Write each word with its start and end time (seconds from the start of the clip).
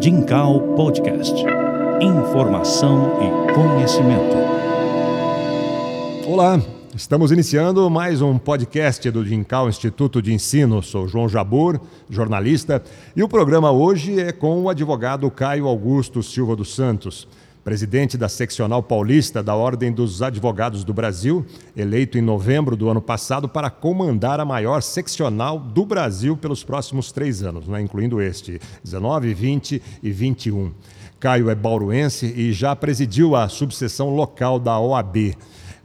Dincal 0.00 0.60
Podcast. 0.76 1.44
Informação 2.00 3.18
e 3.20 3.52
conhecimento. 3.52 4.34
Olá, 6.26 6.58
estamos 6.96 7.30
iniciando 7.30 7.90
mais 7.90 8.22
um 8.22 8.38
podcast 8.38 9.10
do 9.10 9.22
Dincal 9.22 9.68
Instituto 9.68 10.22
de 10.22 10.32
Ensino. 10.32 10.82
Sou 10.82 11.06
João 11.06 11.28
Jabur, 11.28 11.78
jornalista, 12.08 12.82
e 13.14 13.22
o 13.22 13.28
programa 13.28 13.70
hoje 13.70 14.18
é 14.18 14.32
com 14.32 14.62
o 14.62 14.70
advogado 14.70 15.30
Caio 15.30 15.68
Augusto 15.68 16.22
Silva 16.22 16.56
dos 16.56 16.74
Santos 16.74 17.28
presidente 17.62 18.16
da 18.16 18.28
seccional 18.28 18.82
paulista 18.82 19.42
da 19.42 19.54
Ordem 19.54 19.92
dos 19.92 20.22
Advogados 20.22 20.82
do 20.82 20.94
Brasil, 20.94 21.44
eleito 21.76 22.16
em 22.16 22.22
novembro 22.22 22.76
do 22.76 22.88
ano 22.88 23.02
passado 23.02 23.48
para 23.48 23.68
comandar 23.68 24.40
a 24.40 24.44
maior 24.44 24.80
seccional 24.80 25.58
do 25.58 25.84
Brasil 25.84 26.36
pelos 26.36 26.64
próximos 26.64 27.12
três 27.12 27.42
anos, 27.42 27.68
né, 27.68 27.80
incluindo 27.80 28.20
este, 28.20 28.60
19, 28.82 29.34
20 29.34 29.82
e 30.02 30.10
21. 30.10 30.72
Caio 31.18 31.50
é 31.50 31.54
bauruense 31.54 32.26
e 32.26 32.50
já 32.52 32.74
presidiu 32.74 33.36
a 33.36 33.46
subseção 33.48 34.14
local 34.14 34.58
da 34.58 34.78
OAB. 34.78 35.36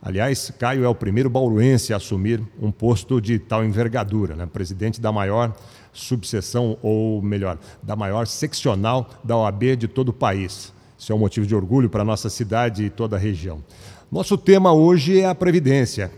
Aliás, 0.01 0.51
Caio 0.57 0.85
é 0.85 0.87
o 0.87 0.95
primeiro 0.95 1.29
bauruense 1.29 1.91
a 1.91 1.97
assumir 1.97 2.41
um 2.61 2.71
posto 2.71 3.19
de 3.19 3.37
tal 3.39 3.65
envergadura, 3.65 4.35
né? 4.35 4.45
presidente 4.45 5.01
da 5.01 5.11
maior 5.11 5.53
subseção, 5.91 6.77
ou 6.81 7.21
melhor, 7.21 7.57
da 7.81 7.95
maior 7.95 8.27
seccional 8.27 9.09
da 9.23 9.35
OAB 9.35 9.75
de 9.75 9.87
todo 9.87 10.09
o 10.09 10.13
país. 10.13 10.74
Isso 10.97 11.11
é 11.11 11.15
um 11.15 11.19
motivo 11.19 11.45
de 11.45 11.53
orgulho 11.53 11.89
para 11.89 12.01
a 12.01 12.05
nossa 12.05 12.29
cidade 12.29 12.85
e 12.85 12.89
toda 12.89 13.15
a 13.15 13.19
região. 13.19 13.63
Nosso 14.11 14.37
tema 14.37 14.71
hoje 14.71 15.19
é 15.19 15.25
a 15.25 15.35
Previdência. 15.35 16.11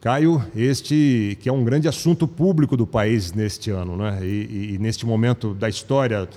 Caio, 0.00 0.44
este 0.54 1.36
que 1.40 1.48
é 1.48 1.52
um 1.52 1.64
grande 1.64 1.88
assunto 1.88 2.28
público 2.28 2.76
do 2.76 2.86
país 2.86 3.32
neste 3.32 3.70
ano, 3.70 3.96
né? 3.96 4.20
e, 4.22 4.26
e, 4.26 4.74
e 4.74 4.78
neste 4.78 5.04
momento 5.04 5.52
da 5.52 5.68
história, 5.68 6.28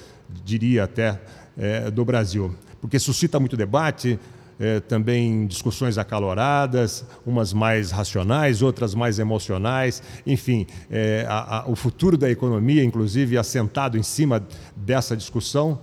diria 0.43 0.85
até, 0.85 1.19
é, 1.57 1.91
do 1.91 2.03
Brasil. 2.03 2.55
Porque 2.81 2.97
suscita 2.97 3.39
muito 3.39 3.55
debate, 3.55 4.19
é, 4.59 4.79
também 4.79 5.45
discussões 5.45 5.97
acaloradas, 5.97 7.05
umas 7.25 7.53
mais 7.53 7.91
racionais, 7.91 8.61
outras 8.61 8.95
mais 8.95 9.19
emocionais. 9.19 10.01
Enfim, 10.25 10.65
é, 10.89 11.25
a, 11.29 11.59
a, 11.59 11.69
o 11.69 11.75
futuro 11.75 12.17
da 12.17 12.29
economia, 12.29 12.83
inclusive, 12.83 13.37
assentado 13.37 13.97
em 13.97 14.03
cima 14.03 14.45
dessa 14.75 15.15
discussão. 15.15 15.79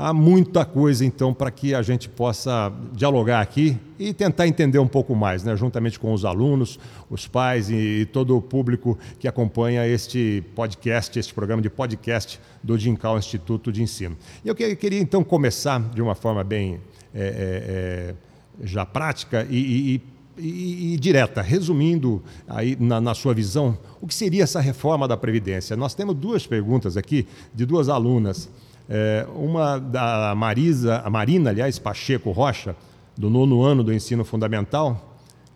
Há 0.00 0.12
muita 0.12 0.64
coisa, 0.64 1.04
então, 1.04 1.34
para 1.34 1.50
que 1.50 1.74
a 1.74 1.82
gente 1.82 2.08
possa 2.08 2.72
dialogar 2.92 3.40
aqui 3.40 3.76
e 3.98 4.14
tentar 4.14 4.46
entender 4.46 4.78
um 4.78 4.86
pouco 4.86 5.12
mais, 5.12 5.42
né? 5.42 5.56
juntamente 5.56 5.98
com 5.98 6.12
os 6.12 6.24
alunos, 6.24 6.78
os 7.10 7.26
pais 7.26 7.68
e, 7.68 8.08
todo 8.12 8.36
o 8.36 8.40
público 8.40 8.96
que 9.18 9.26
acompanha 9.26 9.84
este 9.88 10.44
podcast, 10.54 11.18
este 11.18 11.34
programa 11.34 11.60
de 11.60 11.68
podcast 11.68 12.40
do 12.62 12.78
Dincal 12.78 13.18
Instituto 13.18 13.72
de 13.72 13.82
Ensino. 13.82 14.16
E 14.44 14.48
eu 14.48 14.54
queria, 14.54 15.00
então, 15.00 15.24
começar 15.24 15.80
de 15.92 16.00
uma 16.00 16.14
forma 16.14 16.44
bem 16.44 16.78
é, 17.12 18.14
é, 18.62 18.64
já 18.64 18.86
prática 18.86 19.48
e, 19.50 19.56
e, 19.56 20.02
e, 20.38 20.94
e, 20.94 20.96
direta, 20.96 21.42
resumindo 21.42 22.22
aí 22.46 22.76
na, 22.78 23.00
na, 23.00 23.14
sua 23.16 23.34
visão, 23.34 23.76
o 24.00 24.06
que 24.06 24.14
seria 24.14 24.44
essa 24.44 24.60
reforma 24.60 25.08
da 25.08 25.16
Previdência? 25.16 25.76
Nós 25.76 25.92
temos 25.92 26.14
duas 26.14 26.46
perguntas 26.46 26.96
aqui 26.96 27.26
de 27.52 27.66
duas 27.66 27.88
alunas. 27.88 28.48
É, 28.88 29.26
uma 29.34 29.78
da 29.78 30.34
Marisa, 30.34 31.02
a 31.04 31.10
Marina, 31.10 31.50
aliás, 31.50 31.78
Pacheco 31.78 32.30
Rocha, 32.30 32.74
do 33.16 33.28
nono 33.28 33.62
ano 33.62 33.84
do 33.84 33.92
ensino 33.92 34.24
fundamental, 34.24 35.08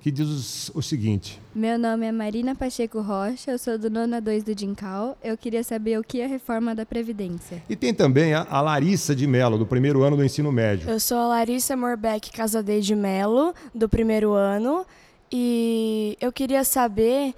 que 0.02 0.10
diz 0.10 0.70
o 0.74 0.82
seguinte: 0.82 1.40
Meu 1.54 1.78
nome 1.78 2.04
é 2.04 2.12
Marina 2.12 2.54
Pacheco 2.54 3.00
Rocha, 3.00 3.52
eu 3.52 3.58
sou 3.58 3.78
do 3.78 3.88
nono 3.88 4.16
a 4.16 4.20
2 4.20 4.42
do 4.42 4.54
Dincal. 4.54 5.16
Eu 5.22 5.38
queria 5.38 5.62
saber 5.62 5.98
o 5.98 6.02
que 6.02 6.20
é 6.20 6.24
a 6.24 6.28
reforma 6.28 6.74
da 6.74 6.84
Previdência. 6.84 7.62
E 7.70 7.76
tem 7.76 7.94
também 7.94 8.34
a, 8.34 8.44
a 8.50 8.60
Larissa 8.60 9.14
de 9.14 9.26
Mello, 9.26 9.56
do 9.56 9.64
primeiro 9.64 10.02
ano 10.02 10.16
do 10.16 10.24
ensino 10.24 10.50
médio. 10.50 10.90
Eu 10.90 10.98
sou 11.00 11.18
a 11.18 11.28
Larissa 11.28 11.76
Morbeck 11.76 12.30
Casadei 12.32 12.80
de 12.80 12.96
Mello, 12.96 13.54
do 13.72 13.88
primeiro 13.88 14.32
ano, 14.32 14.84
e 15.30 16.18
eu 16.20 16.32
queria 16.32 16.64
saber 16.64 17.32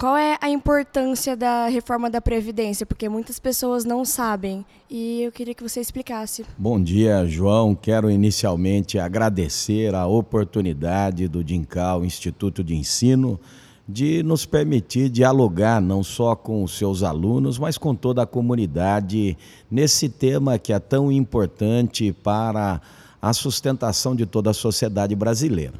qual 0.00 0.16
é 0.16 0.38
a 0.40 0.48
importância 0.48 1.36
da 1.36 1.66
reforma 1.66 2.08
da 2.08 2.22
Previdência? 2.22 2.86
Porque 2.86 3.06
muitas 3.06 3.38
pessoas 3.38 3.84
não 3.84 4.02
sabem 4.02 4.64
e 4.88 5.24
eu 5.24 5.30
queria 5.30 5.54
que 5.54 5.62
você 5.62 5.78
explicasse. 5.78 6.42
Bom 6.56 6.82
dia, 6.82 7.26
João. 7.26 7.74
Quero 7.74 8.10
inicialmente 8.10 8.98
agradecer 8.98 9.94
a 9.94 10.06
oportunidade 10.06 11.28
do 11.28 11.44
DINCAL, 11.44 12.02
Instituto 12.02 12.64
de 12.64 12.74
Ensino, 12.74 13.38
de 13.86 14.22
nos 14.22 14.46
permitir 14.46 15.10
dialogar 15.10 15.82
não 15.82 16.02
só 16.02 16.34
com 16.34 16.64
os 16.64 16.78
seus 16.78 17.02
alunos, 17.02 17.58
mas 17.58 17.76
com 17.76 17.94
toda 17.94 18.22
a 18.22 18.26
comunidade 18.26 19.36
nesse 19.70 20.08
tema 20.08 20.58
que 20.58 20.72
é 20.72 20.78
tão 20.78 21.12
importante 21.12 22.10
para 22.10 22.80
a 23.20 23.34
sustentação 23.34 24.16
de 24.16 24.24
toda 24.24 24.48
a 24.48 24.54
sociedade 24.54 25.14
brasileira. 25.14 25.74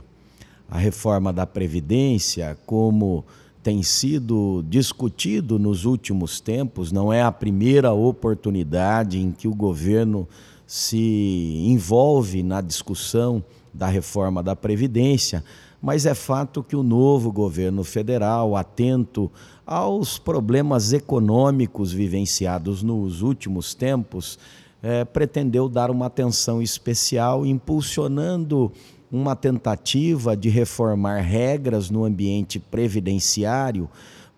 A 0.71 0.77
reforma 0.77 1.33
da 1.33 1.47
Previdência, 1.47 2.59
como 2.67 3.25
tem 3.63 3.83
sido 3.83 4.65
discutido 4.69 5.59
nos 5.59 5.85
últimos 5.85 6.41
tempos, 6.41 6.91
não 6.91 7.13
é 7.13 7.23
a 7.23 7.31
primeira 7.31 7.93
oportunidade 7.93 9.19
em 9.19 9.31
que 9.33 9.47
o 9.47 9.55
governo 9.55 10.27
se 10.67 11.63
envolve 11.67 12.43
na 12.43 12.61
discussão 12.61 13.45
da 13.73 13.87
reforma 13.87 14.43
da 14.43 14.57
Previdência, 14.57 15.45
mas 15.81 16.07
é 16.07 16.15
fato 16.15 16.63
que 16.63 16.77
o 16.77 16.83
novo 16.83 17.31
governo 17.33 17.85
federal, 17.85 18.57
atento 18.57 19.31
aos 19.67 20.19
problemas 20.19 20.93
econômicos 20.93 21.93
vivenciados 21.93 22.83
nos 22.83 23.23
últimos 23.23 23.75
tempos, 23.75 24.39
é, 24.83 25.05
pretendeu 25.05 25.69
dar 25.69 25.91
uma 25.91 26.07
atenção 26.07 26.63
especial, 26.63 27.45
impulsionando 27.45 28.73
uma 29.11 29.35
tentativa 29.35 30.37
de 30.37 30.49
reformar 30.49 31.21
regras 31.21 31.91
no 31.91 32.05
ambiente 32.05 32.59
previdenciário 32.59 33.89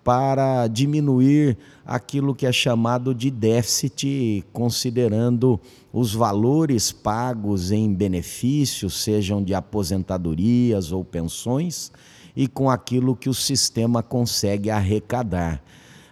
para 0.02 0.66
diminuir 0.66 1.56
aquilo 1.86 2.34
que 2.34 2.46
é 2.46 2.52
chamado 2.52 3.14
de 3.14 3.30
déficit, 3.30 4.44
considerando 4.52 5.60
os 5.92 6.14
valores 6.14 6.90
pagos 6.90 7.70
em 7.70 7.92
benefícios, 7.92 9.02
sejam 9.02 9.42
de 9.42 9.54
aposentadorias 9.54 10.90
ou 10.90 11.04
pensões, 11.04 11.92
e 12.34 12.48
com 12.48 12.70
aquilo 12.70 13.14
que 13.14 13.28
o 13.28 13.34
sistema 13.34 14.02
consegue 14.02 14.70
arrecadar. 14.70 15.62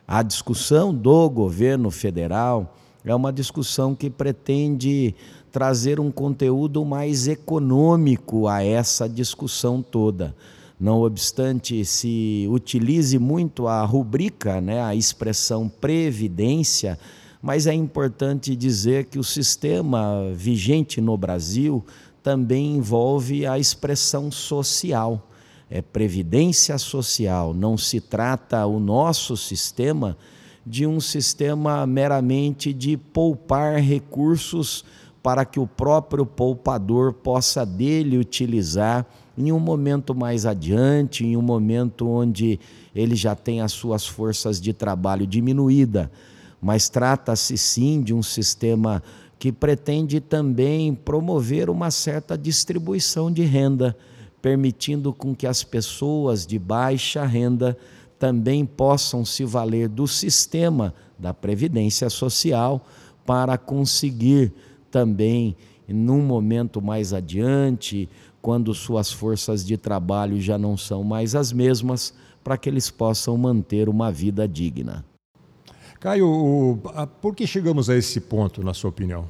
A 0.06 0.22
discussão 0.22 0.94
do 0.94 1.28
governo 1.30 1.90
federal 1.90 2.76
é 3.04 3.14
uma 3.14 3.32
discussão 3.32 3.94
que 3.94 4.10
pretende 4.10 5.14
trazer 5.50 5.98
um 5.98 6.10
conteúdo 6.10 6.84
mais 6.84 7.26
econômico 7.28 8.46
a 8.46 8.62
essa 8.62 9.08
discussão 9.08 9.82
toda. 9.82 10.34
Não 10.78 11.02
obstante 11.02 11.84
se 11.84 12.46
utilize 12.50 13.18
muito 13.18 13.66
a 13.66 13.84
rubrica, 13.84 14.60
né, 14.60 14.82
a 14.82 14.94
expressão 14.94 15.68
previdência, 15.68 16.98
mas 17.42 17.66
é 17.66 17.74
importante 17.74 18.54
dizer 18.54 19.06
que 19.06 19.18
o 19.18 19.24
sistema 19.24 20.30
vigente 20.34 21.00
no 21.00 21.16
Brasil 21.16 21.84
também 22.22 22.76
envolve 22.76 23.46
a 23.46 23.58
expressão 23.58 24.30
social. 24.30 25.26
É 25.70 25.80
previdência 25.80 26.76
social, 26.78 27.54
não 27.54 27.78
se 27.78 28.00
trata 28.00 28.66
o 28.66 28.80
nosso 28.80 29.36
sistema 29.36 30.16
de 30.66 30.86
um 30.86 31.00
sistema 31.00 31.86
meramente 31.86 32.72
de 32.72 32.96
poupar 32.96 33.80
recursos 33.80 34.84
para 35.22 35.44
que 35.44 35.60
o 35.60 35.66
próprio 35.66 36.24
poupador 36.24 37.12
possa 37.12 37.64
dele 37.64 38.18
utilizar 38.18 39.06
em 39.36 39.52
um 39.52 39.58
momento 39.58 40.14
mais 40.14 40.44
adiante, 40.44 41.24
em 41.24 41.36
um 41.36 41.42
momento 41.42 42.08
onde 42.08 42.58
ele 42.94 43.14
já 43.14 43.34
tem 43.34 43.60
as 43.60 43.72
suas 43.72 44.06
forças 44.06 44.60
de 44.60 44.72
trabalho 44.72 45.26
diminuída. 45.26 46.10
Mas 46.60 46.88
trata-se 46.88 47.56
sim 47.56 48.02
de 48.02 48.12
um 48.12 48.22
sistema 48.22 49.02
que 49.38 49.50
pretende 49.50 50.20
também 50.20 50.94
promover 50.94 51.70
uma 51.70 51.90
certa 51.90 52.36
distribuição 52.36 53.32
de 53.32 53.42
renda, 53.42 53.96
permitindo 54.42 55.12
com 55.14 55.34
que 55.34 55.46
as 55.46 55.62
pessoas 55.64 56.46
de 56.46 56.58
baixa 56.58 57.24
renda 57.24 57.76
também 58.20 58.66
possam 58.66 59.24
se 59.24 59.46
valer 59.46 59.88
do 59.88 60.06
sistema 60.06 60.94
da 61.18 61.32
previdência 61.32 62.10
social 62.10 62.86
para 63.24 63.56
conseguir 63.56 64.52
também 64.90 65.56
num 65.88 66.20
momento 66.20 66.82
mais 66.82 67.14
adiante, 67.14 68.06
quando 68.42 68.74
suas 68.74 69.10
forças 69.10 69.64
de 69.64 69.78
trabalho 69.78 70.38
já 70.38 70.58
não 70.58 70.76
são 70.76 71.02
mais 71.02 71.34
as 71.34 71.50
mesmas, 71.50 72.12
para 72.44 72.58
que 72.58 72.68
eles 72.68 72.90
possam 72.90 73.38
manter 73.38 73.88
uma 73.88 74.12
vida 74.12 74.46
digna. 74.46 75.02
Caio, 75.98 76.78
por 77.22 77.34
que 77.34 77.46
chegamos 77.46 77.88
a 77.88 77.96
esse 77.96 78.20
ponto, 78.20 78.62
na 78.62 78.74
sua 78.74 78.90
opinião? 78.90 79.26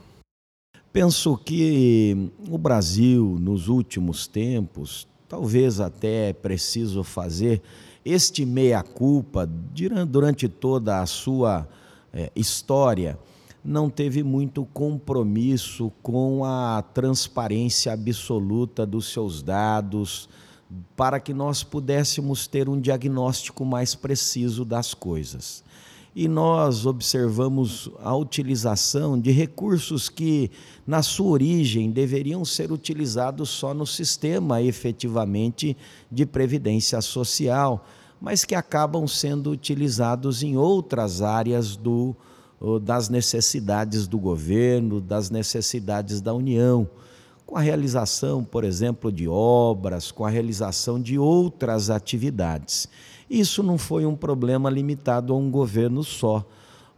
Penso 0.93 1.37
que 1.37 2.31
o 2.51 2.59
Brasil, 2.59 3.37
nos 3.41 3.69
últimos 3.69 4.27
tempos, 4.27 5.07
talvez 5.29 5.79
até 5.79 6.31
é 6.31 6.33
preciso 6.33 7.05
fazer 7.05 7.63
este 8.05 8.44
meia-culpa 8.44 9.47
durante 10.08 10.49
toda 10.49 11.00
a 11.00 11.06
sua 11.06 11.69
é, 12.12 12.31
história 12.35 13.19
não 13.64 13.91
teve 13.91 14.23
muito 14.23 14.64
compromisso 14.73 15.93
com 16.02 16.44
a 16.44 16.82
transparência 16.94 17.93
absoluta 17.93 18.87
dos 18.87 19.12
seus 19.12 19.43
dados, 19.43 20.29
para 20.97 21.20
que 21.20 21.35
nós 21.35 21.62
pudéssemos 21.62 22.47
ter 22.47 22.69
um 22.69 22.81
diagnóstico 22.81 23.64
mais 23.64 23.94
preciso 23.94 24.64
das 24.64 24.94
coisas. 24.94 25.62
E 26.15 26.27
nós 26.27 26.87
observamos 26.87 27.89
a 28.03 28.15
utilização 28.17 29.19
de 29.19 29.31
recursos 29.31 30.09
que, 30.09 30.51
na 30.87 31.03
sua 31.03 31.29
origem, 31.31 31.91
deveriam 31.91 32.45
ser 32.45 32.73
utilizados 32.73 33.49
só 33.49 33.73
no 33.73 33.87
sistema 33.87 34.61
efetivamente 34.61 35.77
de 36.11 36.27
previdência 36.27 37.01
social, 37.01 37.87
mas 38.21 38.45
que 38.45 38.55
acabam 38.55 39.07
sendo 39.07 39.51
utilizados 39.51 40.43
em 40.43 40.57
outras 40.57 41.23
áreas 41.23 41.77
do, 41.77 42.15
das 42.83 43.09
necessidades 43.09 44.09
do 44.09 44.19
governo, 44.19 45.01
das 45.01 45.31
necessidades 45.31 46.21
da 46.21 46.35
União 46.35 46.89
com 47.51 47.56
a 47.56 47.61
realização, 47.61 48.45
por 48.45 48.63
exemplo, 48.63 49.11
de 49.11 49.27
obras, 49.27 50.13
com 50.13 50.25
a 50.25 50.31
realização 50.31 51.03
de 51.03 51.19
outras 51.19 51.91
atividades. 51.91 52.89
Isso 53.31 53.62
não 53.62 53.79
foi 53.79 54.05
um 54.05 54.17
problema 54.17 54.69
limitado 54.69 55.32
a 55.32 55.37
um 55.37 55.49
governo 55.49 56.03
só. 56.03 56.44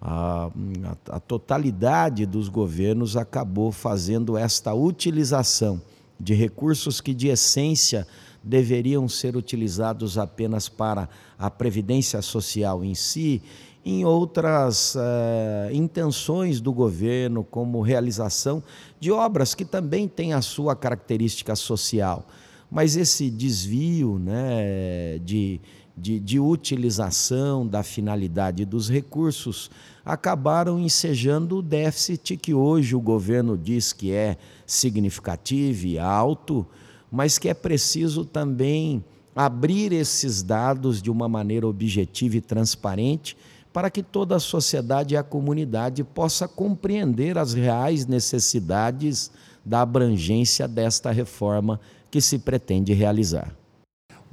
A, 0.00 0.50
a, 0.84 1.17
a, 1.17 1.20
totalidade 1.20 2.25
dos 2.25 2.49
governos 2.49 3.17
acabou 3.17 3.70
fazendo 3.70 4.37
esta 4.37 4.75
utilização 4.75 5.81
de 6.19 6.34
recursos 6.34 7.00
que, 7.00 7.12
de 7.12 7.29
essência, 7.29 8.06
deveriam 8.43 9.08
ser 9.08 9.37
utilizados 9.37 10.19
apenas 10.19 10.69
para 10.69 11.08
a 11.38 11.50
previdência 11.50 12.20
social 12.23 12.82
em 12.82 12.94
si 12.94 13.43
em 13.84 14.05
outras 14.05 14.94
uh, 14.94 15.73
intenções 15.73 16.61
do 16.61 16.73
governo, 16.73 17.43
como 17.43 17.81
realização 17.81 18.62
de 19.00 19.11
obras 19.11 19.55
que 19.55 19.64
também 19.64 20.06
têm 20.06 20.32
a 20.32 20.40
sua 20.40 20.76
característica 20.76 21.56
social. 21.56 22.25
Mas 22.70 22.96
esse 22.96 23.29
desvio 23.29 24.19
né, 24.19 25.19
de, 25.19 25.61
de, 25.97 26.19
de 26.19 26.41
utilização 26.41 27.67
da 27.67 27.83
finalidade 27.83 28.65
dos 28.65 28.89
recursos 28.89 29.71
acabaram 30.05 30.79
ensejando 30.81 31.59
o 31.59 31.62
déficit 31.62 32.37
que 32.37 32.55
hoje 32.55 32.97
o 32.97 33.00
governo 33.00 33.56
diz 33.56 33.93
que 33.93 34.12
é 34.12 34.37
significativo 34.67 35.87
e 35.87 35.99
alto, 35.99 36.67
mas 37.11 37.39
que 37.39 37.49
é 37.49 37.55
preciso 37.55 38.25
também 38.25 39.05
abrir 39.35 39.93
esses 39.93 40.43
dados 40.43 41.00
de 41.00 41.11
uma 41.11 41.29
maneira 41.29 41.67
objetiva 41.67 42.37
e 42.37 42.41
transparente 42.41 43.37
para 43.73 43.91
que 43.91 44.03
toda 44.03 44.37
a 44.37 44.41
sociedade 44.41 45.15
e 45.15 45.17
a 45.17 45.23
comunidade 45.23 46.05
possa 46.05 46.47
compreender 46.47 47.39
as 47.39 47.55
reais 47.55 48.06
necessidades 48.06 49.31
da 49.65 49.81
abrangência 49.81 50.69
desta 50.69 51.11
reforma 51.11 51.81
que 52.11 52.21
se 52.21 52.39
pretende 52.39 52.93
realizar. 52.93 53.62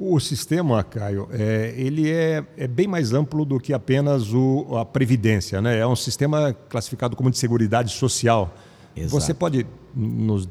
O 0.02 0.18
sistema, 0.18 0.82
Caio, 0.82 1.28
é, 1.30 1.74
ele 1.76 2.10
é, 2.10 2.42
é, 2.56 2.66
bem 2.70 2.88
mais 2.88 3.12
amplo 3.12 3.44
do 3.44 3.60
que 3.60 3.74
apenas 3.74 4.34
o, 4.34 4.78
a 4.78 4.86
previdência, 4.86 5.62
né? 5.62 5.78
É 5.78 5.86
um 5.86 5.96
sistema 5.96 6.56
classificado 6.70 7.18
como 7.18 7.30
de 7.30 7.38
seguridade 7.38 7.92
social. 7.92 8.54
Exato. 8.96 9.12
Você 9.12 9.34
pode 9.34 9.68
nos 9.94 10.48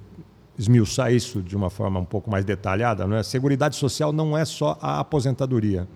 esmiuçar 0.58 1.14
isso 1.14 1.40
de 1.40 1.56
uma 1.56 1.70
forma 1.70 1.98
um 1.98 2.04
pouco 2.04 2.30
mais 2.30 2.44
detalhada, 2.44 3.06
não 3.06 3.16
é? 3.16 3.22
Seguridade 3.22 3.76
social 3.76 4.12
não 4.12 4.36
é 4.36 4.44
só 4.44 4.76
a 4.82 5.00
aposentadoria. 5.00 5.88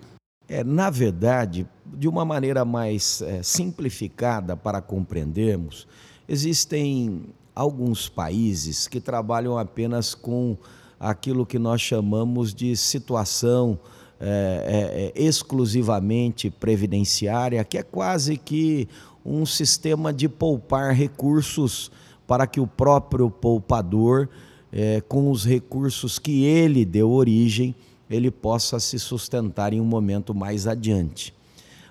É, 0.49 0.63
na 0.63 0.89
verdade, 0.89 1.67
de 1.85 2.07
uma 2.07 2.25
maneira 2.25 2.65
mais 2.65 3.21
é, 3.21 3.43
simplificada 3.43 4.57
para 4.57 4.81
compreendermos, 4.81 5.87
existem 6.27 7.21
alguns 7.53 8.09
países 8.09 8.87
que 8.87 8.99
trabalham 8.99 9.59
apenas 9.59 10.15
com 10.15 10.57
aquilo 11.03 11.45
que 11.45 11.59
nós 11.59 11.81
chamamos 11.81 12.53
de 12.53 12.75
situação 12.77 13.77
é, 14.19 15.11
é, 15.15 15.21
é 15.21 15.23
exclusivamente 15.23 16.49
previdenciária, 16.49 17.63
que 17.65 17.77
é 17.77 17.83
quase 17.83 18.37
que 18.37 18.87
um 19.25 19.45
sistema 19.45 20.13
de 20.13 20.29
poupar 20.29 20.93
recursos 20.93 21.91
para 22.25 22.47
que 22.47 22.61
o 22.61 22.65
próprio 22.65 23.29
poupador, 23.29 24.29
é, 24.71 25.01
com 25.01 25.29
os 25.29 25.45
recursos 25.45 26.17
que 26.17 26.45
ele 26.45 26.85
deu 26.85 27.11
origem, 27.11 27.75
ele 28.09 28.31
possa 28.31 28.79
se 28.79 28.97
sustentar 28.97 29.73
em 29.73 29.81
um 29.81 29.85
momento 29.85 30.33
mais 30.33 30.67
adiante. 30.67 31.33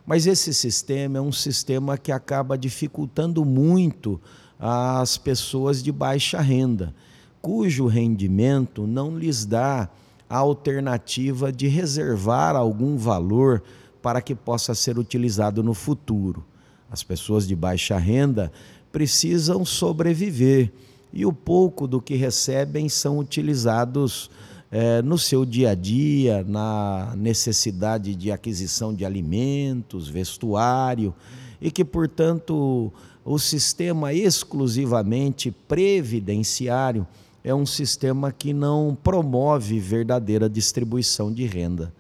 Mas 0.07 0.27
esse 0.27 0.55
sistema 0.55 1.19
é 1.19 1.21
um 1.21 1.33
sistema 1.33 1.99
que 1.99 2.11
acaba 2.11 2.57
dificultando 2.57 3.45
muito 3.45 4.19
as 4.59 5.19
pessoas 5.19 5.83
de 5.83 5.93
baixa 5.93 6.41
renda, 6.41 6.95
cujo 7.43 7.87
rendimento 7.87 8.87
não 8.87 9.19
lhes 9.19 9.45
dá 9.45 9.91
a 10.31 10.39
alternativa 10.39 11.53
de 11.53 11.67
reservar 11.67 12.55
algum 12.55 12.97
valor 12.97 13.63
para 14.01 14.23
que 14.23 14.35
possa 14.35 14.75
ser 14.75 14.97
utilizado 14.99 15.63
no 15.63 15.75
futuro. 15.75 16.45
As 16.89 17.03
pessoas 17.03 17.47
de 17.47 17.57
baixa 17.57 17.99
renda 17.99 18.53
precisam 18.93 19.65
sobreviver 19.65 20.73
e 21.13 21.27
o 21.27 21.33
pouco 21.33 21.87
do 21.87 22.01
que 22.01 22.15
recebem 22.15 22.89
são 22.89 23.19
utilizados 23.19 24.31
é, 24.71 25.03
no 25.03 25.19
seu 25.19 25.45
dia 25.45 25.71
a 25.71 25.75
dia, 25.75 26.43
na 26.49 27.13
necessidade 27.17 28.15
de 28.15 28.33
aquisição 28.33 28.95
de 28.95 29.05
alimentos, 29.05 30.09
vestuário, 30.09 31.15
e 31.61 31.71
que, 31.71 31.85
portanto, 31.85 32.91
o 33.25 33.39
sistema 33.39 34.15
exclusivamente 34.15 35.51
previdenciário 35.51 37.07
é 37.45 37.55
um 37.55 37.67
sistema 37.67 38.31
que 38.31 38.53
não 38.53 38.97
promove 39.03 39.81
verdadeira 39.81 40.49
distribuição 40.49 41.33
de 41.33 41.45
renda. 41.45 41.93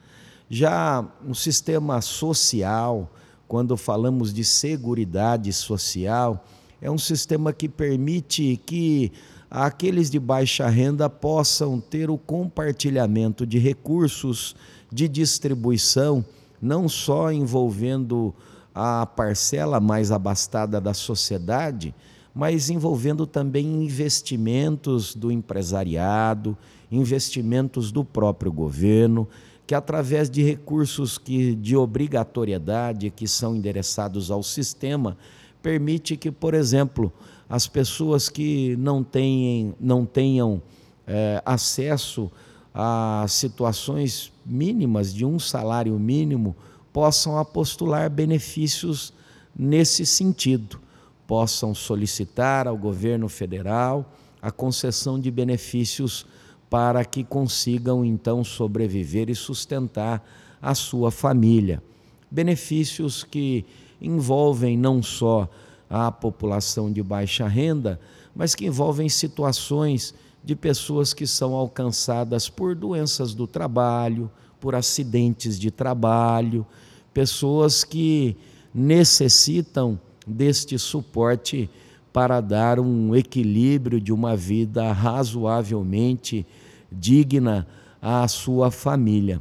Já 0.49 1.05
o 1.27 1.35
sistema 1.35 2.00
social, 2.00 3.11
quando 3.49 3.77
falamos 3.77 4.33
de 4.33 4.44
seguridade 4.44 5.53
social, 5.53 6.44
é 6.81 6.91
um 6.91 6.99
sistema 6.99 7.53
que 7.53 7.69
permite 7.69 8.61
que 8.65 9.12
aqueles 9.50 10.11
de 10.11 10.19
baixa 10.19 10.69
renda 10.69 11.09
possam 11.11 11.81
ter 11.81 12.11
o 12.11 12.19
compartilhamento 12.19 13.47
de 13.47 13.59
recursos 13.59 14.55
de 14.91 15.09
distribuição, 15.09 16.25
não 16.61 16.88
só 16.88 17.33
envolvendo 17.33 18.35
a 18.75 19.05
parcela 19.05 19.81
mais 19.81 20.11
abastada 20.11 20.81
da 20.81 20.95
sociedade, 20.95 21.95
mas 22.34 22.70
envolvendo 22.70 23.26
também 23.26 23.85
investimentos 23.85 25.14
do 25.14 25.30
empresariado, 25.30 26.57
investimentos 26.90 27.92
do 27.92 28.04
próprio 28.04 28.52
governo, 28.52 29.28
que 29.66 29.75
através 29.75 30.28
de 30.28 30.42
recursos 30.42 31.18
que 31.18 31.54
de 31.54 31.76
obrigatoriedade 31.76 33.11
que 33.11 33.28
são 33.28 33.54
endereçados 33.57 34.30
ao 34.30 34.42
sistema, 34.42 35.16
permite 35.62 36.16
que, 36.16 36.30
por 36.30 36.54
exemplo, 36.54 37.12
as 37.49 37.66
pessoas 37.66 38.28
que 38.28 38.76
não, 38.76 39.04
tenham, 39.04 39.75
não 39.78 40.04
tenham 40.04 40.61
é, 41.07 41.42
acesso 41.45 42.30
a 42.75 43.26
situações 43.28 44.33
mínimas 44.45 45.12
de 45.12 45.25
um 45.25 45.38
salário 45.38 45.99
mínimo 45.99 46.57
possam 46.92 47.38
apostular 47.38 48.11
benefícios 48.11 49.12
nesse 49.57 50.07
sentido, 50.07 50.80
possam 51.33 51.75
solicitar 51.75 52.69
ao 52.69 52.77
governo 52.77 53.27
federal 53.27 54.05
a 54.43 54.51
concessão 54.51 55.19
de 55.19 55.31
benefícios 55.31 56.27
para 56.69 57.07
que 57.07 57.25
consigam 57.25 58.05
então 58.05 58.45
sobreviver 58.45 59.31
e 59.31 59.35
sustentar 59.35 60.23
a 60.61 60.75
sua 60.75 61.11
família. 61.11 61.83
Benefícios 62.31 63.25
que 63.25 63.65
envolvem 63.99 64.77
não 64.77 65.03
só 65.03 65.49
à 65.89 66.12
população 66.12 66.93
de 66.93 67.03
baixa 67.03 67.49
renda, 67.49 67.99
mas 68.37 68.55
que 68.55 68.67
envolvem 68.67 69.09
situações 69.09 70.15
de 70.45 70.55
pessoas 70.55 71.15
que 71.15 71.27
são 71.27 71.55
alcançadas 71.55 72.51
por 72.51 72.75
doenças 72.75 73.33
do 73.33 73.47
trabalho, 73.47 74.31
por 74.61 74.75
acidentes 74.75 75.59
de 75.59 75.71
trabalho, 75.71 76.67
pessoas 77.15 77.85
que 77.85 78.37
necessitam 78.75 79.99
deste 80.26 80.79
suporte 80.79 81.69
para 82.12 82.41
dar 82.41 82.79
um 82.79 83.14
equilíbrio 83.14 84.00
de 84.00 84.12
uma 84.12 84.37
vida 84.37 84.93
razoavelmente 84.93 86.47
digna 86.91 87.67
à 88.00 88.26
sua 88.29 88.71
família. 88.71 89.41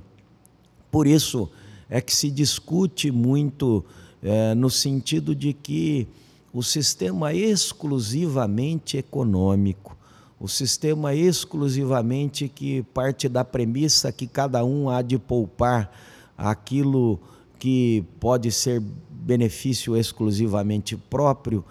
Por 0.90 1.06
isso 1.06 1.50
é 1.90 2.00
que 2.00 2.16
se 2.16 2.32
discute 2.32 3.12
muito 3.12 3.84
é, 4.24 4.56
no 4.56 4.70
sentido 4.70 5.36
de 5.36 5.52
que 5.52 6.08
o 6.54 6.62
sistema 6.62 7.34
exclusivamente 7.34 8.98
econômico, 8.98 9.98
o 10.40 10.48
sistema 10.48 11.14
exclusivamente 11.14 12.48
que 12.48 12.84
parte 12.94 13.30
da 13.30 13.44
premissa 13.44 14.12
que 14.12 14.28
cada 14.28 14.64
um 14.66 14.90
há 14.90 15.02
de 15.02 15.18
poupar 15.18 15.92
aquilo 16.38 17.20
que 17.60 18.04
pode 18.20 18.52
ser 18.52 18.82
benefício 19.22 19.96
exclusivamente 19.96 20.98
próprio, 20.98 21.63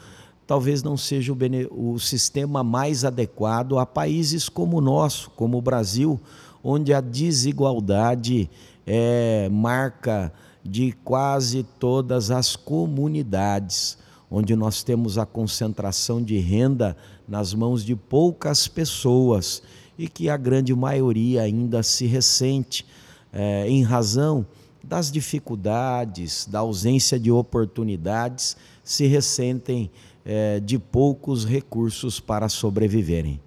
talvez 0.47 0.83
não 0.83 0.97
seja 0.97 1.33
o, 1.33 1.95
o 1.95 1.99
sistema 1.99 2.63
mais 2.65 3.05
adequado 3.05 3.79
a 3.79 3.85
países 3.85 4.49
como 4.49 4.79
o 4.79 4.81
nosso, 4.81 5.31
como 5.31 5.59
o 5.59 5.63
Brasil, 5.63 6.19
onde 6.63 6.95
a 6.95 7.01
desigualdade 7.01 8.49
é 8.87 9.49
marca 9.51 10.33
de 10.65 10.93
quase 11.05 11.63
todas 11.79 12.31
as 12.31 12.55
comunidades, 12.55 13.99
onde 14.31 14.55
nós 14.55 14.83
temos 14.83 15.19
a 15.19 15.27
concentração 15.27 16.23
de 16.23 16.39
renda 16.39 16.97
nas 17.27 17.55
mãos 17.55 17.85
de 17.85 17.97
poucas 17.97 18.69
pessoas 18.69 19.63
e 19.99 20.09
que 20.09 20.29
a 20.29 20.37
grande 20.37 20.75
maioria 20.75 21.43
ainda 21.43 21.83
se 21.83 22.07
ressente 22.07 22.87
é, 23.33 23.69
em 23.69 23.83
razão 23.83 24.47
das 24.91 25.09
dificuldades, 25.09 26.49
da 26.51 26.59
ausência 26.59 27.17
de 27.17 27.31
oportunidades, 27.31 28.57
se 28.83 29.07
ressentem 29.07 29.89
é, 30.25 30.59
de 30.59 30.81
poucos 30.81 31.45
recursos 31.45 32.19
para 32.19 32.49
sobreviverem. 32.49 33.41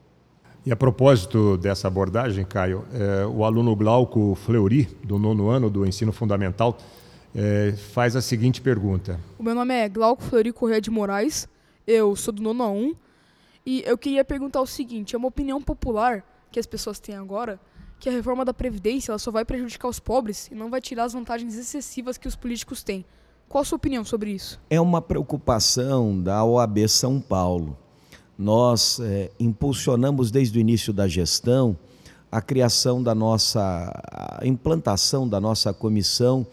E 0.65 0.71
a 0.71 0.75
propósito 0.77 1.57
dessa 1.57 1.89
abordagem, 1.89 2.45
Caio, 2.45 2.85
é, 2.93 3.25
o 3.25 3.43
aluno 3.43 3.75
Glauco 3.75 4.35
Fleury, 4.35 4.85
do 5.03 5.19
nono 5.19 5.49
ano 5.49 5.69
do 5.69 5.85
ensino 5.85 6.13
fundamental, 6.13 6.77
é, 7.35 7.73
faz 7.91 8.15
a 8.15 8.21
seguinte 8.21 8.61
pergunta. 8.61 9.19
O 9.37 9.43
meu 9.43 9.53
nome 9.53 9.73
é 9.73 9.89
Glauco 9.89 10.23
Fleury 10.23 10.53
Correia 10.53 10.79
de 10.79 10.89
Moraes, 10.89 11.49
eu 11.85 12.15
sou 12.15 12.33
do 12.33 12.41
nono 12.41 12.71
1 12.71 12.95
e 13.65 13.83
eu 13.85 13.97
queria 13.97 14.23
perguntar 14.23 14.61
o 14.61 14.65
seguinte, 14.65 15.13
é 15.13 15.17
uma 15.17 15.27
opinião 15.27 15.61
popular 15.61 16.23
que 16.49 16.57
as 16.57 16.65
pessoas 16.65 17.01
têm 17.01 17.15
agora 17.15 17.59
que 18.03 18.09
a 18.09 18.11
reforma 18.11 18.43
da 18.43 18.53
Previdência 18.53 19.13
ela 19.13 19.17
só 19.17 19.31
vai 19.31 19.45
prejudicar 19.45 19.87
os 19.87 19.97
pobres 19.97 20.49
e 20.51 20.55
não 20.55 20.69
vai 20.69 20.81
tirar 20.81 21.05
as 21.05 21.13
vantagens 21.13 21.55
excessivas 21.55 22.17
que 22.17 22.27
os 22.27 22.35
políticos 22.35 22.83
têm. 22.83 23.05
Qual 23.47 23.61
a 23.61 23.65
sua 23.65 23.77
opinião 23.77 24.03
sobre 24.03 24.31
isso? 24.31 24.59
É 24.69 24.81
uma 24.81 25.01
preocupação 25.01 26.21
da 26.21 26.43
OAB 26.43 26.85
São 26.89 27.21
Paulo. 27.21 27.77
Nós 28.37 28.99
é, 28.99 29.31
impulsionamos 29.39 30.31
desde 30.31 30.57
o 30.57 30.59
início 30.59 30.91
da 30.91 31.07
gestão 31.07 31.77
a 32.29 32.41
criação 32.41 33.01
da 33.01 33.15
nossa, 33.15 33.61
a 34.37 34.45
implantação 34.45 35.25
da 35.25 35.39
nossa 35.39 35.73
comissão 35.73 36.45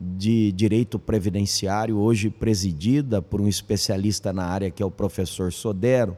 de 0.00 0.52
direito 0.52 1.00
previdenciário, 1.00 1.96
hoje 1.96 2.30
presidida 2.30 3.20
por 3.20 3.40
um 3.40 3.48
especialista 3.48 4.32
na 4.32 4.44
área 4.44 4.70
que 4.70 4.80
é 4.80 4.86
o 4.86 4.90
professor 4.90 5.52
Sodero 5.52 6.16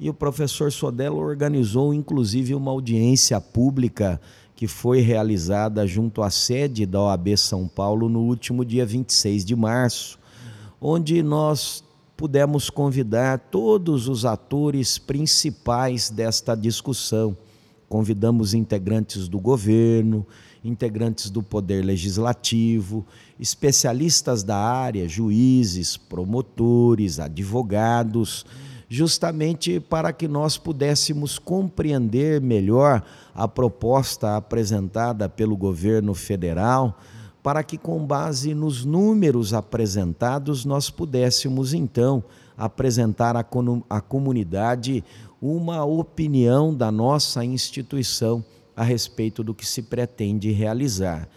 e 0.00 0.08
o 0.08 0.14
professor 0.14 0.72
Sodelo 0.72 1.18
organizou 1.18 1.92
inclusive 1.92 2.54
uma 2.54 2.70
audiência 2.70 3.38
pública 3.38 4.18
que 4.56 4.66
foi 4.66 5.00
realizada 5.00 5.86
junto 5.86 6.22
à 6.22 6.30
sede 6.30 6.86
da 6.86 7.02
OAB 7.02 7.36
São 7.36 7.68
Paulo 7.68 8.08
no 8.08 8.20
último 8.20 8.64
dia 8.64 8.86
26 8.86 9.44
de 9.44 9.54
março, 9.54 10.18
onde 10.80 11.22
nós 11.22 11.84
pudemos 12.16 12.70
convidar 12.70 13.38
todos 13.50 14.08
os 14.08 14.24
atores 14.24 14.96
principais 14.98 16.08
desta 16.08 16.54
discussão. 16.54 17.36
Convidamos 17.88 18.54
integrantes 18.54 19.28
do 19.28 19.38
governo, 19.38 20.26
integrantes 20.64 21.30
do 21.30 21.42
Poder 21.42 21.82
Legislativo, 21.84 23.06
especialistas 23.38 24.42
da 24.42 24.56
área, 24.56 25.08
juízes, 25.08 25.96
promotores, 25.96 27.18
advogados 27.18 28.46
justamente 28.92 29.78
para 29.78 30.12
que 30.12 30.26
nós 30.26 30.58
pudéssemos 30.58 31.38
compreender 31.38 32.40
melhor 32.40 33.04
a 33.32 33.46
proposta 33.46 34.36
apresentada 34.36 35.28
pelo 35.28 35.56
governo 35.56 36.12
federal, 36.12 36.98
para 37.40 37.62
que, 37.62 37.78
com 37.78 38.04
base 38.04 38.52
nos 38.52 38.84
números 38.84 39.54
apresentados, 39.54 40.64
nós 40.64 40.90
pudéssemos 40.90 41.72
então 41.72 42.24
apresentar 42.58 43.36
à, 43.36 43.46
à 43.88 44.00
comunidade 44.00 45.04
uma 45.40 45.84
opinião 45.84 46.74
da 46.74 46.90
nossa 46.90 47.44
instituição 47.44 48.44
a 48.76 48.82
respeito 48.82 49.44
do 49.44 49.54
que 49.54 49.64
se 49.64 49.82
pretende 49.82 50.50
realizar. 50.50 51.28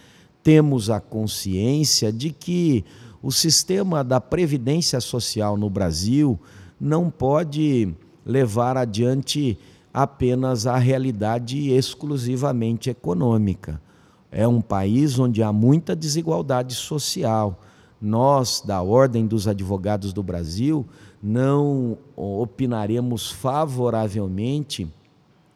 Temos 0.42 0.90
a 0.90 1.00
consciência 1.00 2.12
de 2.12 2.32
que 2.32 2.84
o 3.22 3.32
sistema 3.32 4.04
da 4.04 4.20
previdência 4.20 5.00
social 5.00 5.56
no 5.56 5.70
Brasil 5.70 6.40
não 6.84 7.10
pode 7.10 7.96
levar 8.25 8.75
adiante 8.75 9.58
apenas 9.94 10.68
a 10.68 10.75
realidade 10.78 11.72
exclusivamente 11.72 12.90
econômica. 12.90 13.82
É 14.30 14.46
um 14.46 14.60
país 14.60 15.18
onde 15.18 15.42
há 15.42 15.54
muita 15.54 15.96
desigualdade 15.96 16.75
social. 16.75 17.62
Nós, 18.02 18.62
da 18.66 18.82
Ordem 18.82 19.25
dos 19.25 19.48
Advogados 19.48 20.12
do 20.12 20.22
Brasil, 20.22 20.86
não 21.22 21.98
opinaremos 22.18 23.32
favoravelmente 23.32 24.92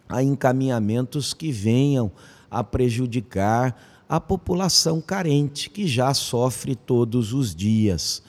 a 0.07 0.23
encaminhamentos 0.23 1.33
que 1.33 1.51
venham 1.51 2.09
a 2.49 2.63
prejudicar 2.63 3.77
a 4.07 4.21
população 4.21 5.01
carente, 5.01 5.69
que 5.69 5.85
já 5.87 6.13
sofre 6.13 6.73
todos 6.73 7.33
os 7.33 7.53
dias. 7.53 8.23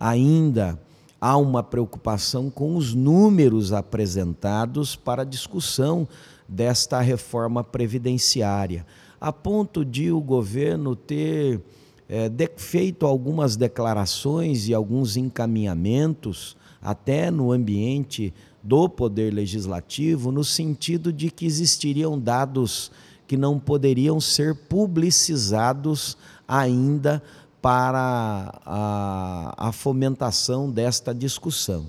Ainda 0.00 0.80
há 1.20 1.36
uma 1.36 1.62
preocupação 1.62 2.50
com 2.50 2.76
os 2.76 2.94
números 2.94 3.72
apresentados 3.72 4.94
para 4.94 5.24
discussão 5.24 6.06
desta 6.48 7.00
reforma 7.00 7.62
previdenciária, 7.62 8.86
a 9.20 9.32
ponto 9.32 9.84
de 9.84 10.10
o 10.10 10.20
governo 10.20 10.94
ter 10.94 11.60
é, 12.08 12.28
de, 12.28 12.48
feito 12.56 13.04
algumas 13.04 13.56
declarações 13.56 14.68
e 14.68 14.74
alguns 14.74 15.16
encaminhamentos, 15.16 16.56
até 16.80 17.30
no 17.30 17.52
ambiente 17.52 18.32
do 18.62 18.88
Poder 18.88 19.34
Legislativo, 19.34 20.32
no 20.32 20.44
sentido 20.44 21.12
de 21.12 21.30
que 21.30 21.44
existiriam 21.44 22.18
dados 22.18 22.90
que 23.26 23.36
não 23.36 23.58
poderiam 23.58 24.20
ser 24.20 24.54
publicizados 24.54 26.16
ainda 26.46 27.22
para 27.60 28.60
a, 28.64 29.68
a 29.68 29.72
fomentação 29.72 30.70
desta 30.70 31.14
discussão. 31.14 31.86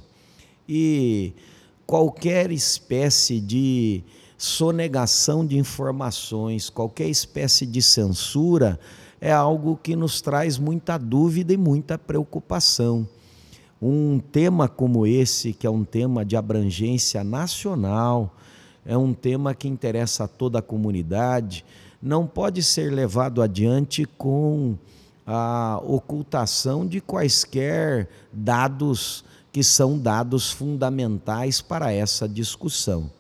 E 0.68 1.34
qualquer 1.86 2.52
espécie 2.52 3.40
de 3.40 4.04
sonegação 4.38 5.46
de 5.46 5.58
informações, 5.58 6.70
qualquer 6.70 7.10
espécie 7.10 7.66
de 7.66 7.82
censura, 7.82 8.80
é 9.20 9.32
algo 9.32 9.78
que 9.82 9.96
nos 9.96 10.22
traz 10.22 10.58
muita 10.58 10.98
dúvida 10.98 11.54
e 11.54 11.58
muita 11.58 11.98
preocupação. 11.98 13.08
Um 13.82 14.20
tema 14.20 14.68
como 14.68 15.06
esse, 15.06 15.54
que 15.54 15.68
é 15.68 15.70
um 15.70 15.84
tema 15.84 16.24
de 16.24 16.36
abrangência 16.36 17.24
nacional, 17.24 18.36
é 18.86 18.98
um 18.98 19.14
tema 19.14 19.54
que 19.54 19.68
interessa 19.68 20.24
a 20.24 20.28
toda 20.28 20.60
a 20.60 20.62
comunidade, 20.62 21.66
não 22.02 22.26
pode 22.26 22.64
ser 22.64 22.92
levado 22.92 23.42
adiante 23.42 24.06
com 24.18 24.78
a 25.32 25.80
ocultação 25.84 26.88
de 26.88 27.00
quaisquer 27.00 28.10
dados 28.34 29.24
que 29.52 29.64
são 29.64 29.96
dados 29.96 30.50
fundamentais 30.50 31.62
para 31.62 31.94
essa 31.94 32.28
discussão. 32.28 33.12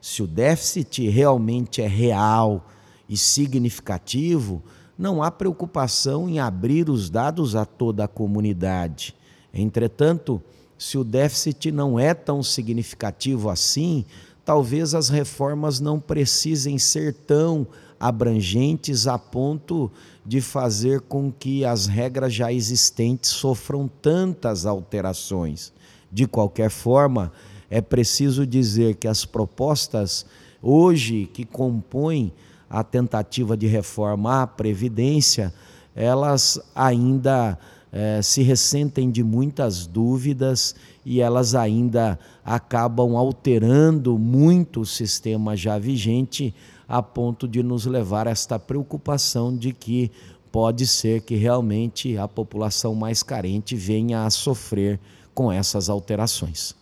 Se 0.00 0.24
o 0.24 0.26
déficit 0.26 1.08
realmente 1.08 1.80
é 1.80 1.86
real 1.86 2.66
e 3.08 3.16
significativo, 3.16 4.60
não 4.98 5.22
há 5.22 5.30
preocupação 5.30 6.28
em 6.28 6.40
abrir 6.40 6.90
os 6.90 7.08
dados 7.08 7.54
a 7.54 7.64
toda 7.64 8.04
a 8.04 8.08
comunidade. 8.08 9.14
Entretanto, 9.54 10.42
se 10.76 10.98
o 10.98 11.04
déficit 11.04 11.70
não 11.70 11.96
é 11.96 12.12
tão 12.12 12.42
significativo 12.42 13.48
assim, 13.48 14.04
talvez 14.44 14.94
as 14.94 15.08
reformas 15.08 15.80
não 15.80 15.98
precisem 16.00 16.78
ser 16.78 17.14
tão 17.14 17.66
abrangentes 17.98 19.06
a 19.06 19.16
ponto 19.18 19.90
de 20.26 20.40
fazer 20.40 21.00
com 21.02 21.30
que 21.30 21.64
as 21.64 21.86
regras 21.86 22.34
já 22.34 22.52
existentes 22.52 23.30
sofram 23.30 23.88
tantas 24.00 24.66
alterações. 24.66 25.72
De 26.10 26.26
qualquer 26.26 26.70
forma, 26.70 27.32
é 27.70 27.80
preciso 27.80 28.46
dizer 28.46 28.96
que 28.96 29.08
as 29.08 29.24
propostas 29.24 30.26
hoje 30.60 31.26
que 31.32 31.44
compõem 31.44 32.32
a 32.68 32.82
tentativa 32.82 33.56
de 33.56 33.66
reforma 33.66 34.42
à 34.42 34.46
Previdência, 34.46 35.52
elas 35.94 36.60
ainda 36.74 37.58
eh, 37.92 38.22
se 38.22 38.42
ressentem 38.42 39.10
de 39.10 39.22
muitas 39.22 39.86
dúvidas 39.86 40.74
e 41.04 41.20
elas 41.20 41.54
ainda 41.54 42.18
acabam 42.42 43.16
alterando 43.16 44.18
muito 44.18 44.80
o 44.80 44.86
sistema 44.86 45.54
já 45.54 45.78
vigente, 45.78 46.54
a 46.88 47.02
ponto 47.02 47.46
de 47.46 47.62
nos 47.62 47.84
levar 47.84 48.26
a 48.26 48.30
esta 48.30 48.58
preocupação 48.58 49.54
de 49.54 49.72
que 49.72 50.10
pode 50.50 50.86
ser 50.86 51.20
que 51.20 51.34
realmente 51.34 52.16
a 52.16 52.26
população 52.26 52.94
mais 52.94 53.22
carente 53.22 53.76
venha 53.76 54.24
a 54.24 54.30
sofrer 54.30 54.98
com 55.34 55.50
essas 55.50 55.88
alterações. 55.88 56.74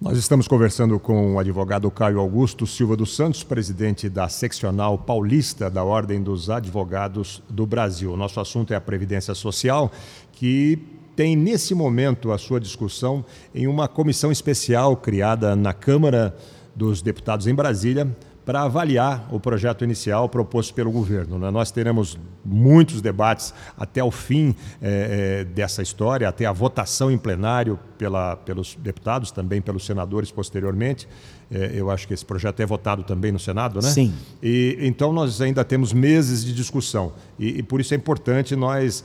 Nós 0.00 0.16
estamos 0.16 0.48
conversando 0.48 0.98
com 0.98 1.34
o 1.34 1.38
advogado 1.38 1.90
Caio 1.90 2.20
Augusto 2.20 2.66
Silva 2.66 2.96
dos 2.96 3.14
Santos, 3.14 3.44
presidente 3.44 4.08
da 4.08 4.30
seccional 4.30 4.96
paulista 4.96 5.68
da 5.68 5.84
Ordem 5.84 6.22
dos 6.22 6.48
Advogados 6.48 7.42
do 7.50 7.66
Brasil. 7.66 8.16
Nosso 8.16 8.40
assunto 8.40 8.72
é 8.72 8.76
a 8.76 8.80
Previdência 8.80 9.34
Social, 9.34 9.92
que 10.40 10.78
tem 11.14 11.36
nesse 11.36 11.74
momento 11.74 12.32
a 12.32 12.38
sua 12.38 12.58
discussão 12.58 13.22
em 13.54 13.66
uma 13.66 13.86
comissão 13.86 14.32
especial 14.32 14.96
criada 14.96 15.54
na 15.54 15.74
Câmara 15.74 16.34
dos 16.74 17.02
Deputados 17.02 17.46
em 17.46 17.54
Brasília 17.54 18.16
para 18.42 18.62
avaliar 18.62 19.28
o 19.30 19.38
projeto 19.38 19.84
inicial 19.84 20.30
proposto 20.30 20.72
pelo 20.72 20.90
governo. 20.90 21.38
Né? 21.38 21.50
Nós 21.50 21.70
teremos 21.70 22.18
muitos 22.44 23.00
debates 23.00 23.52
até 23.78 24.02
o 24.02 24.10
fim 24.10 24.54
é, 24.80 25.40
é, 25.40 25.44
dessa 25.44 25.82
história, 25.82 26.28
até 26.28 26.46
a 26.46 26.52
votação 26.52 27.10
em 27.10 27.18
plenário 27.18 27.78
pela, 27.98 28.36
pelos 28.36 28.74
deputados, 28.76 29.30
também 29.30 29.60
pelos 29.60 29.84
senadores 29.84 30.30
posteriormente. 30.30 31.06
É, 31.52 31.72
eu 31.74 31.90
acho 31.90 32.06
que 32.06 32.14
esse 32.14 32.24
projeto 32.24 32.60
é 32.60 32.66
votado 32.66 33.02
também 33.02 33.32
no 33.32 33.38
Senado, 33.38 33.80
né? 33.82 33.90
Sim. 33.90 34.14
E, 34.40 34.78
então 34.80 35.12
nós 35.12 35.40
ainda 35.40 35.64
temos 35.64 35.92
meses 35.92 36.44
de 36.44 36.54
discussão 36.54 37.12
e, 37.36 37.58
e 37.58 37.62
por 37.62 37.80
isso 37.80 37.92
é 37.92 37.96
importante 37.96 38.54
nós 38.54 39.04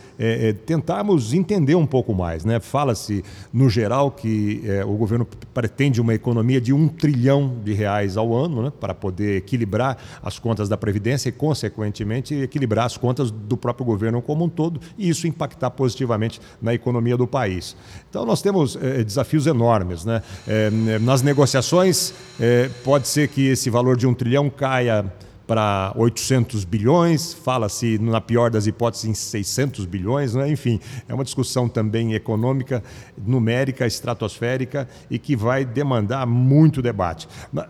tentarmos 0.66 1.34
entender 1.34 1.74
um 1.74 1.88
pouco 1.88 2.14
mais, 2.14 2.46
né? 2.46 2.60
Fala-se 2.60 3.24
no 3.52 3.68
geral 3.68 4.12
que 4.12 4.62
o 4.88 4.96
governo 4.96 5.28
pretende 5.54 6.00
uma 6.00 6.14
economia 6.14 6.62
de 6.62 6.72
um 6.72 6.88
trilhão 6.88 7.56
de 7.64 7.74
reais 7.74 8.16
ao 8.16 8.34
ano, 8.34 8.62
né? 8.64 8.72
Para 8.80 8.94
poder 8.94 9.38
equilibrar 9.38 9.98
as 10.22 10.38
contas 10.38 10.70
da 10.70 10.78
previdência 10.78 11.30
e 11.30 11.32
consequentemente 11.32 12.36
equilibrar 12.36 12.86
as 12.86 12.96
contas 12.96 13.25
do 13.32 13.58
próprio 13.58 13.86
governo 13.86 14.22
como 14.22 14.46
um 14.46 14.50
todo 14.50 14.80
e 14.98 15.10
isso 15.10 15.28
impactar 15.28 15.72
positivamente 15.72 16.40
na 16.62 16.74
economia 16.74 17.18
do 17.18 17.28
país. 17.28 17.76
Então 18.10 18.26
nós 18.26 18.42
temos 18.42 18.76
é, 18.76 19.04
desafios 19.04 19.48
enormes, 19.48 20.06
né? 20.06 20.22
É, 20.48 20.70
nas 21.00 21.22
negociações 21.22 22.14
é, 22.40 22.70
pode 22.84 23.08
ser 23.08 23.28
que 23.28 23.48
esse 23.48 23.70
valor 23.70 23.98
de 23.98 24.08
um 24.08 24.14
trilhão 24.14 24.50
caia 24.50 25.06
para 25.48 25.94
800 25.96 26.64
bilhões, 26.64 27.34
fala-se, 27.34 28.00
na 28.00 28.20
pior 28.20 28.50
das 28.50 28.66
hipóteses, 28.68 29.06
em 29.06 29.14
600 29.14 29.86
bilhões, 29.86 30.34
né? 30.34 30.50
enfim, 30.50 30.80
é 31.08 31.14
uma 31.14 31.24
discussão 31.24 31.70
também 31.70 32.14
econômica, 32.14 32.84
numérica, 33.18 33.86
estratosférica 33.86 34.88
e 35.10 35.20
que 35.20 35.36
vai 35.36 35.64
demandar 35.64 36.26
muito 36.26 36.82
debate. 36.82 37.28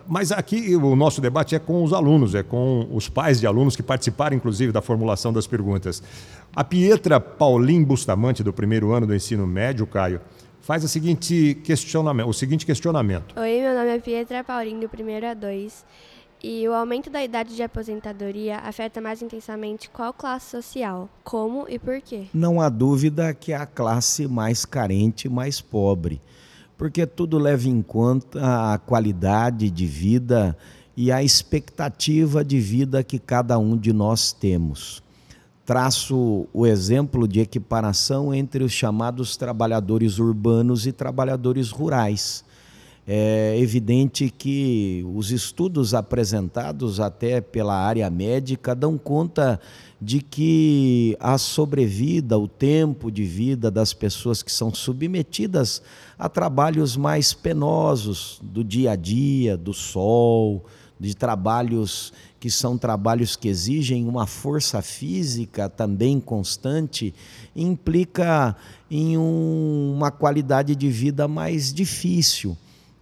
Mas 0.07 0.31
aqui 0.31 0.75
o 0.75 0.95
nosso 0.95 1.19
debate 1.19 1.55
é 1.55 1.59
com 1.59 1.83
os 1.83 1.91
alunos, 1.91 2.33
é 2.35 2.43
com 2.43 2.87
os 2.91 3.09
pais 3.09 3.39
de 3.39 3.47
alunos 3.47 3.75
que 3.75 3.83
participaram, 3.83 4.35
inclusive, 4.35 4.71
da 4.71 4.81
formulação 4.81 5.33
das 5.33 5.45
perguntas. 5.45 6.01
A 6.55 6.63
Pietra 6.63 7.19
Paulim 7.19 7.83
Bustamante, 7.83 8.41
do 8.41 8.53
primeiro 8.53 8.93
ano 8.93 9.05
do 9.05 9.13
ensino 9.13 9.45
médio, 9.45 9.85
Caio, 9.85 10.21
faz 10.61 10.83
o 10.83 10.87
seguinte 10.87 11.61
questionamento, 11.63 12.27
o 12.27 12.33
seguinte 12.33 12.65
questionamento. 12.65 13.37
Oi, 13.37 13.61
meu 13.61 13.75
nome 13.75 13.89
é 13.89 13.99
Pietra 13.99 14.43
Paulinho, 14.43 14.79
do 14.79 14.89
primeiro 14.89 15.27
a 15.27 15.33
dois. 15.33 15.85
E 16.47 16.67
o 16.67 16.75
aumento 16.75 17.09
da 17.09 17.23
idade 17.23 17.55
de 17.55 17.63
aposentadoria 17.63 18.59
afeta 18.59 19.01
mais 19.01 19.19
intensamente 19.19 19.89
qual 19.89 20.13
classe 20.13 20.51
social? 20.51 21.09
Como 21.23 21.65
e 21.67 21.79
por 21.79 21.99
quê? 21.99 22.27
Não 22.31 22.61
há 22.61 22.69
dúvida 22.69 23.33
que 23.33 23.51
é 23.51 23.55
a 23.55 23.65
classe 23.65 24.27
mais 24.27 24.63
carente, 24.63 25.27
mais 25.27 25.59
pobre, 25.59 26.21
porque 26.77 27.07
tudo 27.07 27.39
leva 27.39 27.67
em 27.67 27.81
conta 27.81 28.73
a 28.73 28.77
qualidade 28.77 29.71
de 29.71 29.87
vida 29.87 30.55
e 30.95 31.11
a 31.11 31.23
expectativa 31.23 32.45
de 32.45 32.59
vida 32.59 33.03
que 33.03 33.17
cada 33.17 33.57
um 33.57 33.75
de 33.75 33.91
nós 33.91 34.31
temos 34.31 35.03
traço 35.65 36.47
o 36.53 36.67
exemplo 36.67 37.27
de 37.27 37.39
equiparação 37.39 38.31
entre 38.31 38.63
os 38.63 38.71
chamados 38.71 39.35
trabalhadores 39.35 40.19
urbanos 40.19 40.85
e 40.85 40.91
trabalhadores 40.91 41.71
rurais. 41.71 42.44
É 43.07 43.55
evidente 43.59 44.31
que 44.31 45.05
os 45.13 45.29
estudos 45.29 45.93
apresentados 45.93 46.99
até 46.99 47.39
pela 47.39 47.75
área 47.75 48.09
médica 48.09 48.73
dão 48.73 48.97
conta 48.97 49.59
de 50.01 50.21
que 50.21 51.15
a 51.19 51.37
sobrevida, 51.37 52.37
o 52.39 52.47
tempo 52.47 53.11
de 53.11 53.23
vida 53.23 53.69
das 53.69 53.93
pessoas 53.93 54.41
que 54.41 54.51
são 54.51 54.73
submetidas 54.73 55.83
a 56.17 56.27
trabalhos 56.27 56.97
mais 56.97 57.31
penosos 57.31 58.39
do 58.41 58.63
dia 58.63 58.93
a 58.93 58.95
dia, 58.95 59.55
do 59.55 59.73
sol, 59.73 60.65
de 60.99 61.13
trabalhos 61.15 62.11
que 62.39 62.49
são 62.49 62.75
trabalhos 62.75 63.35
que 63.35 63.47
exigem 63.47 64.07
uma 64.07 64.25
força 64.25 64.81
física 64.81 65.69
também 65.69 66.19
constante, 66.19 67.13
implica 67.55 68.55
em 68.89 69.15
um, 69.15 69.93
uma 69.95 70.09
qualidade 70.09 70.75
de 70.75 70.89
vida 70.89 71.27
mais 71.27 71.71
difícil. 71.71 72.57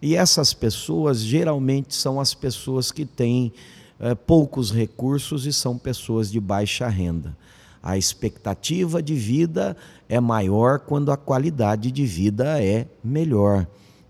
E 0.06 0.18
essas 0.18 0.54
pessoas 0.54 1.22
geralmente 1.22 1.96
são 1.96 2.20
as 2.20 2.34
pessoas 2.34 2.92
que 2.92 3.06
têm 3.06 3.54
é, 3.98 4.13
poucos 4.13 4.70
recursos 4.70 5.46
e 5.46 5.54
são 5.54 5.78
pessoas 5.78 6.30
de 6.30 6.42
baixa 6.42 6.89
renda. 6.89 7.38
A 7.82 7.98
expectativa 7.98 9.02
de 9.02 9.16
vida 9.16 9.78
é 10.10 10.20
maior 10.20 10.80
quando 10.80 11.10
a 11.10 11.16
qualidade 11.16 11.89
de 11.89 12.06
vida 12.06 12.62
é 12.62 12.86
melhor. 13.02 13.66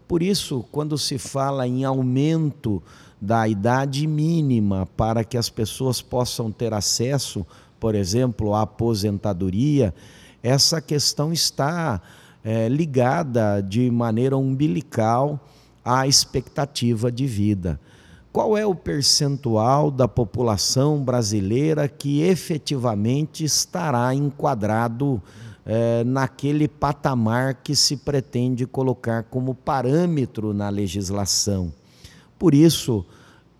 Por 0.07 0.23
isso, 0.23 0.65
quando 0.71 0.97
se 0.97 1.19
fala 1.19 1.67
em 1.67 1.83
aumento 1.83 2.81
da 3.21 3.47
idade 3.47 4.07
mínima 4.07 4.87
para 4.97 5.23
que 5.23 5.37
as 5.37 5.47
pessoas 5.47 6.01
possam 6.01 6.51
ter 6.51 6.73
acesso, 6.73 7.45
por 7.79 7.93
exemplo, 7.93 8.55
à 8.55 8.63
aposentadoria, 8.63 9.93
essa 10.41 10.81
questão 10.81 11.31
está 11.31 12.01
é, 12.43 12.67
ligada 12.67 13.61
de 13.61 13.91
maneira 13.91 14.35
umbilical 14.35 15.39
à 15.83 16.07
expectativa 16.07 17.11
de 17.11 17.25
vida. 17.25 17.79
Qual 18.31 18.57
é 18.57 18.65
o 18.65 18.73
percentual 18.73 19.91
da 19.91 20.07
população 20.07 21.03
brasileira 21.03 21.87
que 21.87 22.21
efetivamente 22.21 23.43
estará 23.43 24.13
enquadrado 24.15 25.21
é, 25.65 26.03
naquele 26.03 26.67
patamar 26.67 27.55
que 27.63 27.75
se 27.75 27.97
pretende 27.97 28.65
colocar 28.65 29.23
como 29.23 29.53
parâmetro 29.53 30.53
na 30.53 30.69
legislação? 30.69 31.71
Por 32.39 32.55
isso, 32.55 33.05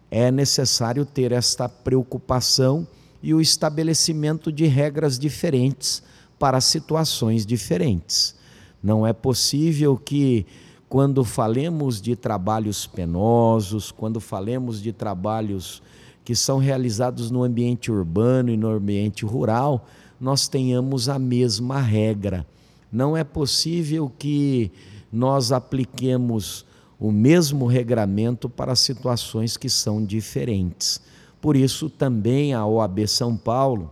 é 0.09 0.31
necessário 0.31 1.05
ter 1.05 1.31
esta 1.31 1.69
preocupação 1.69 2.87
e 3.21 3.33
o 3.33 3.39
estabelecimento 3.39 4.51
de 4.51 4.65
regras 4.65 5.17
diferentes 5.17 6.03
para 6.37 6.59
situações 6.59 7.45
diferentes. 7.45 8.35
Não 8.83 9.07
é 9.07 9.13
possível 9.13 9.95
que, 9.97 10.45
quando 10.93 11.23
falemos 11.23 11.99
de 11.99 12.15
trabalhos 12.15 12.85
penosos, 12.85 13.91
quando 13.91 14.19
falemos 14.19 14.79
de 14.79 14.93
trabalhos 14.93 15.81
que 16.23 16.35
são 16.35 16.59
realizados 16.59 17.31
no 17.31 17.41
ambiente 17.41 17.91
urbano 17.91 18.51
e 18.51 18.57
no 18.57 18.69
ambiente 18.69 19.25
rural, 19.25 19.87
nós 20.21 20.47
tenhamos 20.47 21.09
a 21.09 21.17
mesma 21.17 21.81
regra. 21.81 22.45
Não 22.91 23.17
é 23.17 23.23
possível 23.23 24.07
que 24.19 24.71
nós 25.11 25.51
apliquemos 25.51 26.63
o 26.99 27.11
mesmo 27.11 27.65
regramento 27.65 28.47
para 28.47 28.75
situações 28.75 29.57
que 29.57 29.71
são 29.71 30.05
diferentes. 30.05 31.01
Por 31.41 31.55
isso, 31.55 31.89
também 31.89 32.53
a 32.53 32.67
OAB 32.67 33.07
São 33.07 33.35
Paulo 33.35 33.91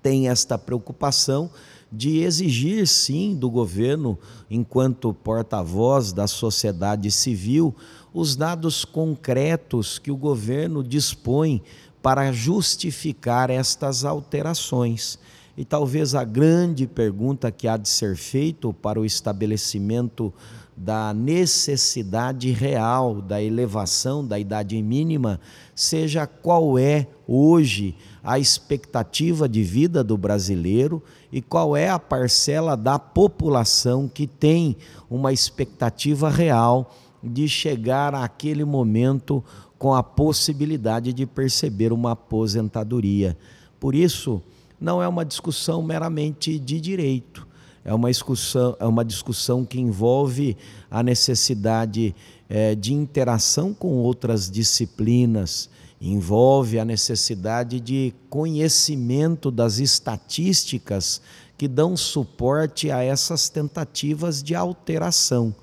tem 0.00 0.28
esta 0.28 0.56
preocupação 0.56 1.50
de 1.96 2.18
exigir, 2.20 2.86
sim, 2.86 3.34
do 3.34 3.48
governo, 3.48 4.18
enquanto 4.50 5.14
porta-voz 5.14 6.12
da 6.12 6.26
sociedade 6.26 7.10
civil, 7.10 7.74
os 8.12 8.36
dados 8.36 8.84
concretos 8.84 9.98
que 9.98 10.10
o 10.10 10.16
governo 10.16 10.82
dispõe 10.82 11.62
para 12.02 12.32
justificar 12.32 13.48
estas 13.48 14.04
alterações. 14.04 15.18
E 15.56 15.64
talvez 15.64 16.14
a 16.14 16.24
grande 16.24 16.86
pergunta 16.86 17.50
que 17.50 17.68
há 17.68 17.76
de 17.76 17.88
ser 17.88 18.16
feita 18.16 18.72
para 18.72 19.00
o 19.00 19.04
estabelecimento 19.04 20.34
da 20.76 21.14
necessidade 21.14 22.50
real 22.50 23.22
da 23.22 23.40
elevação 23.40 24.26
da 24.26 24.38
idade 24.38 24.80
mínima 24.82 25.40
seja 25.74 26.26
qual 26.26 26.76
é 26.76 27.06
hoje 27.28 27.96
a 28.24 28.38
expectativa 28.38 29.46
de 29.46 29.62
vida 29.62 30.02
do 30.02 30.16
brasileiro 30.16 31.02
e 31.30 31.42
qual 31.42 31.76
é 31.76 31.90
a 31.90 31.98
parcela 31.98 32.76
da 32.76 32.98
população 32.98 34.08
que 34.08 34.26
tem 34.26 34.76
uma 35.10 35.32
expectativa 35.32 36.30
real 36.30 36.90
de 37.22 37.46
chegar 37.46 38.14
àquele 38.14 38.64
momento 38.64 39.44
com 39.78 39.92
a 39.92 40.02
possibilidade 40.02 41.12
de 41.12 41.26
perceber 41.26 41.92
uma 41.92 42.12
aposentadoria. 42.12 43.36
Por 43.78 43.94
isso, 43.94 44.42
não 44.80 45.02
é 45.02 45.06
uma 45.06 45.24
discussão 45.24 45.82
meramente 45.82 46.58
de 46.58 46.80
direito 46.80 47.46
é 47.84 47.92
uma 47.92 48.10
discussão, 48.10 48.74
é 48.80 48.86
uma 48.86 49.04
discussão 49.04 49.64
que 49.64 49.78
envolve 49.78 50.56
a 50.90 51.02
necessidade 51.02 52.14
é, 52.48 52.74
de 52.74 52.94
interação 52.94 53.74
com 53.74 53.98
outras 53.98 54.50
disciplinas, 54.50 55.68
envolve 56.10 56.78
a 56.78 56.84
necessidade 56.84 57.80
de 57.80 58.12
conhecimento 58.28 59.50
das 59.50 59.78
estatísticas 59.78 61.22
que 61.56 61.66
dão 61.66 61.96
suporte 61.96 62.90
a 62.90 63.02
essas 63.02 63.48
tentativas 63.48 64.42
de 64.42 64.54
alteração. 64.54 65.54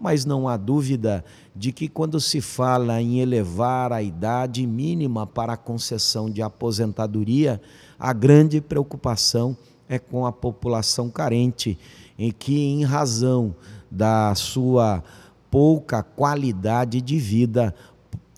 Mas 0.00 0.24
não 0.24 0.48
há 0.48 0.56
dúvida 0.56 1.22
de 1.54 1.70
que, 1.70 1.86
quando 1.86 2.18
se 2.18 2.40
fala 2.40 3.02
em 3.02 3.20
elevar 3.20 3.92
a 3.92 4.02
idade 4.02 4.66
mínima 4.66 5.26
para 5.26 5.52
a 5.52 5.58
concessão 5.58 6.30
de 6.30 6.40
aposentadoria, 6.40 7.60
a 7.98 8.14
grande 8.14 8.58
preocupação 8.58 9.54
é 9.86 9.98
com 9.98 10.24
a 10.24 10.32
população 10.32 11.10
carente, 11.10 11.78
em 12.18 12.30
que, 12.30 12.58
em 12.58 12.84
razão 12.84 13.54
da 13.90 14.34
sua 14.34 15.04
pouca 15.50 16.02
qualidade 16.02 17.02
de 17.02 17.18
vida, 17.18 17.74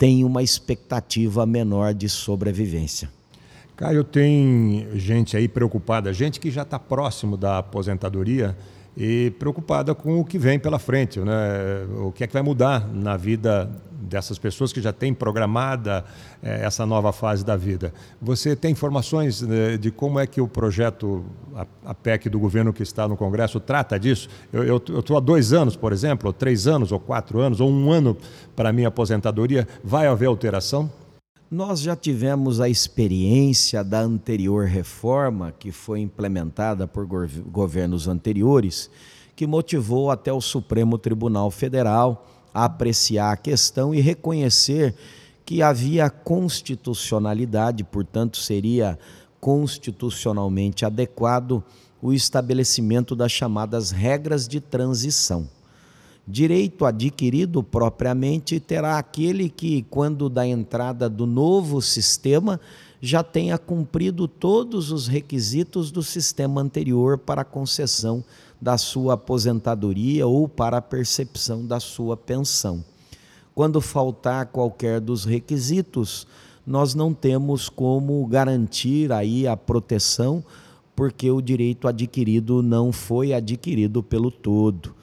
tem 0.03 0.25
uma 0.25 0.43
expectativa 0.43 1.45
menor 1.45 1.93
de 1.93 2.09
sobrevivência. 2.09 3.09
Caio, 3.73 4.03
tem 4.03 4.85
gente 4.95 5.37
aí 5.37 5.47
preocupada, 5.47 6.11
gente 6.11 6.41
que 6.41 6.51
já 6.51 6.63
está 6.63 6.77
próximo 6.77 7.37
da 7.37 7.59
aposentadoria 7.59 8.53
e 8.97 9.31
preocupada 9.39 9.95
com 9.95 10.19
o 10.19 10.25
que 10.25 10.37
vem 10.37 10.59
pela 10.59 10.77
frente, 10.77 11.21
né? 11.21 11.87
o 12.05 12.11
que 12.11 12.25
é 12.25 12.27
que 12.27 12.33
vai 12.33 12.41
mudar 12.41 12.85
na 12.93 13.15
vida 13.15 13.71
dessas 14.13 14.37
pessoas 14.37 14.71
que 14.71 14.79
já 14.79 14.93
têm 14.93 15.13
programada 15.13 16.05
eh, 16.41 16.63
essa 16.63 16.85
nova 16.85 17.11
fase 17.11 17.43
da 17.43 17.57
vida. 17.57 17.93
Você 18.21 18.55
tem 18.55 18.71
informações 18.71 19.41
né, 19.41 19.75
de 19.75 19.89
como 19.91 20.19
é 20.19 20.27
que 20.27 20.39
o 20.39 20.47
projeto, 20.47 21.25
a, 21.55 21.65
a, 21.85 21.93
PEC 21.93 22.29
do 22.29 22.39
governo 22.39 22.71
que 22.71 22.83
está 22.83 23.07
no 23.07 23.17
Congresso, 23.17 23.59
trata 23.59 23.99
disso? 23.99 24.29
Eu 24.51 24.77
estou 24.77 25.17
há 25.17 25.19
dois 25.19 25.51
anos, 25.51 25.75
por 25.75 25.91
exemplo, 25.91 26.27
ou 26.27 26.33
três 26.33 26.67
anos, 26.67 26.91
ou 26.91 26.99
quatro 26.99 27.39
anos, 27.39 27.59
ou 27.59 27.69
um 27.69 27.91
ano 27.91 28.15
para 28.55 28.69
a 28.69 28.73
minha 28.73 28.87
aposentadoria. 28.87 29.67
Vai 29.83 30.05
haver 30.05 30.27
alteração? 30.27 30.91
Nós 31.49 31.81
já 31.81 31.95
tivemos 31.95 32.59
a 32.59 32.69
experiência 32.69 33.83
da 33.83 33.99
anterior 33.99 34.65
reforma, 34.65 35.51
que 35.51 35.71
foi 35.71 36.01
implementada 36.01 36.87
por 36.87 37.07
governos 37.07 38.07
anteriores, 38.07 38.89
que 39.35 39.47
motivou 39.47 40.11
até 40.11 40.31
o 40.31 40.41
Supremo 40.41 40.97
Tribunal 40.99 41.49
Federal 41.49 42.27
apreciar 42.53 43.31
a 43.31 43.37
questão 43.37 43.93
e 43.93 43.99
reconhecer 43.99 44.93
que 45.45 45.61
havia 45.61 46.09
constitucionalidade, 46.09 47.83
portanto, 47.83 48.37
seria 48.37 48.97
constitucionalmente 49.39 50.85
adequado 50.85 51.63
o 52.01 52.13
estabelecimento 52.13 53.15
das 53.15 53.31
chamadas 53.31 53.91
regras 53.91 54.47
de 54.47 54.59
transição. 54.59 55.47
Direito 56.25 56.85
adquirido 56.85 57.61
propriamente 57.61 58.59
terá 58.59 58.97
aquele 58.97 59.49
que, 59.49 59.85
quando 59.89 60.29
da 60.29 60.47
entrada 60.47 61.09
do 61.09 61.25
novo 61.25 61.81
sistema, 61.81 62.59
já 63.05 63.21
tenha 63.21 63.57
cumprido 63.57 64.29
todos 64.29 64.89
os 64.89 65.07
requisitos 65.07 65.91
do 65.91 66.01
sistema 66.01 66.61
anterior 66.61 67.17
para 67.17 67.41
a 67.41 67.45
concessão 67.45 68.23
da 68.61 68.77
sua 68.77 69.15
aposentadoria 69.15 70.25
ou 70.25 70.47
para 70.47 70.77
a 70.77 70.81
percepção 70.81 71.65
da 71.65 71.81
sua 71.81 72.15
pensão. 72.15 72.81
Quando 73.53 73.81
faltar 73.81 74.45
qualquer 74.45 75.01
dos 75.01 75.25
requisitos, 75.25 76.25
nós 76.65 76.95
não 76.95 77.13
temos 77.13 77.67
como 77.67 78.25
garantir 78.25 79.11
aí 79.11 79.45
a 79.45 79.57
proteção, 79.57 80.41
porque 80.95 81.29
o 81.29 81.41
direito 81.41 81.89
adquirido 81.89 82.63
não 82.63 82.93
foi 82.93 83.33
adquirido 83.33 84.01
pelo 84.01 84.31
todo 84.31 84.95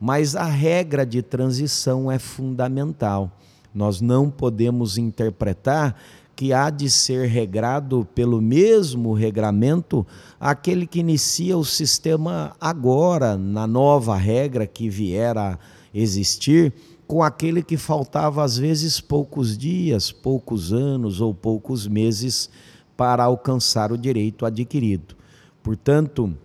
mas 0.00 0.36
a 0.36 0.44
regra 0.44 1.06
de 1.06 1.22
transição 1.22 2.10
é 2.10 2.18
fundamental. 2.18 3.30
Nós 3.74 4.00
não 4.00 4.30
podemos 4.30 4.96
interpretar 4.98 5.96
que 6.36 6.52
há 6.52 6.68
de 6.68 6.90
ser 6.90 7.28
regrado 7.28 8.06
pelo 8.14 8.42
mesmo 8.42 9.14
regramento 9.14 10.06
aquele 10.38 10.86
que 10.86 11.00
inicia 11.00 11.56
o 11.56 11.64
sistema 11.64 12.54
agora, 12.60 13.38
na 13.38 13.66
nova 13.66 14.14
regra 14.14 14.66
que 14.66 14.90
vier 14.90 15.36
a 15.38 15.58
existir, 15.94 16.74
com 17.06 17.22
aquele 17.22 17.62
que 17.62 17.78
faltava 17.78 18.44
às 18.44 18.58
vezes 18.58 19.00
poucos 19.00 19.56
dias, 19.56 20.12
poucos 20.12 20.74
anos 20.74 21.22
ou 21.22 21.32
poucos 21.32 21.88
meses 21.88 22.50
para 22.96 23.24
alcançar 23.24 23.90
o 23.90 23.96
direito 23.96 24.44
adquirido. 24.44 25.16
Portanto, 25.62 26.36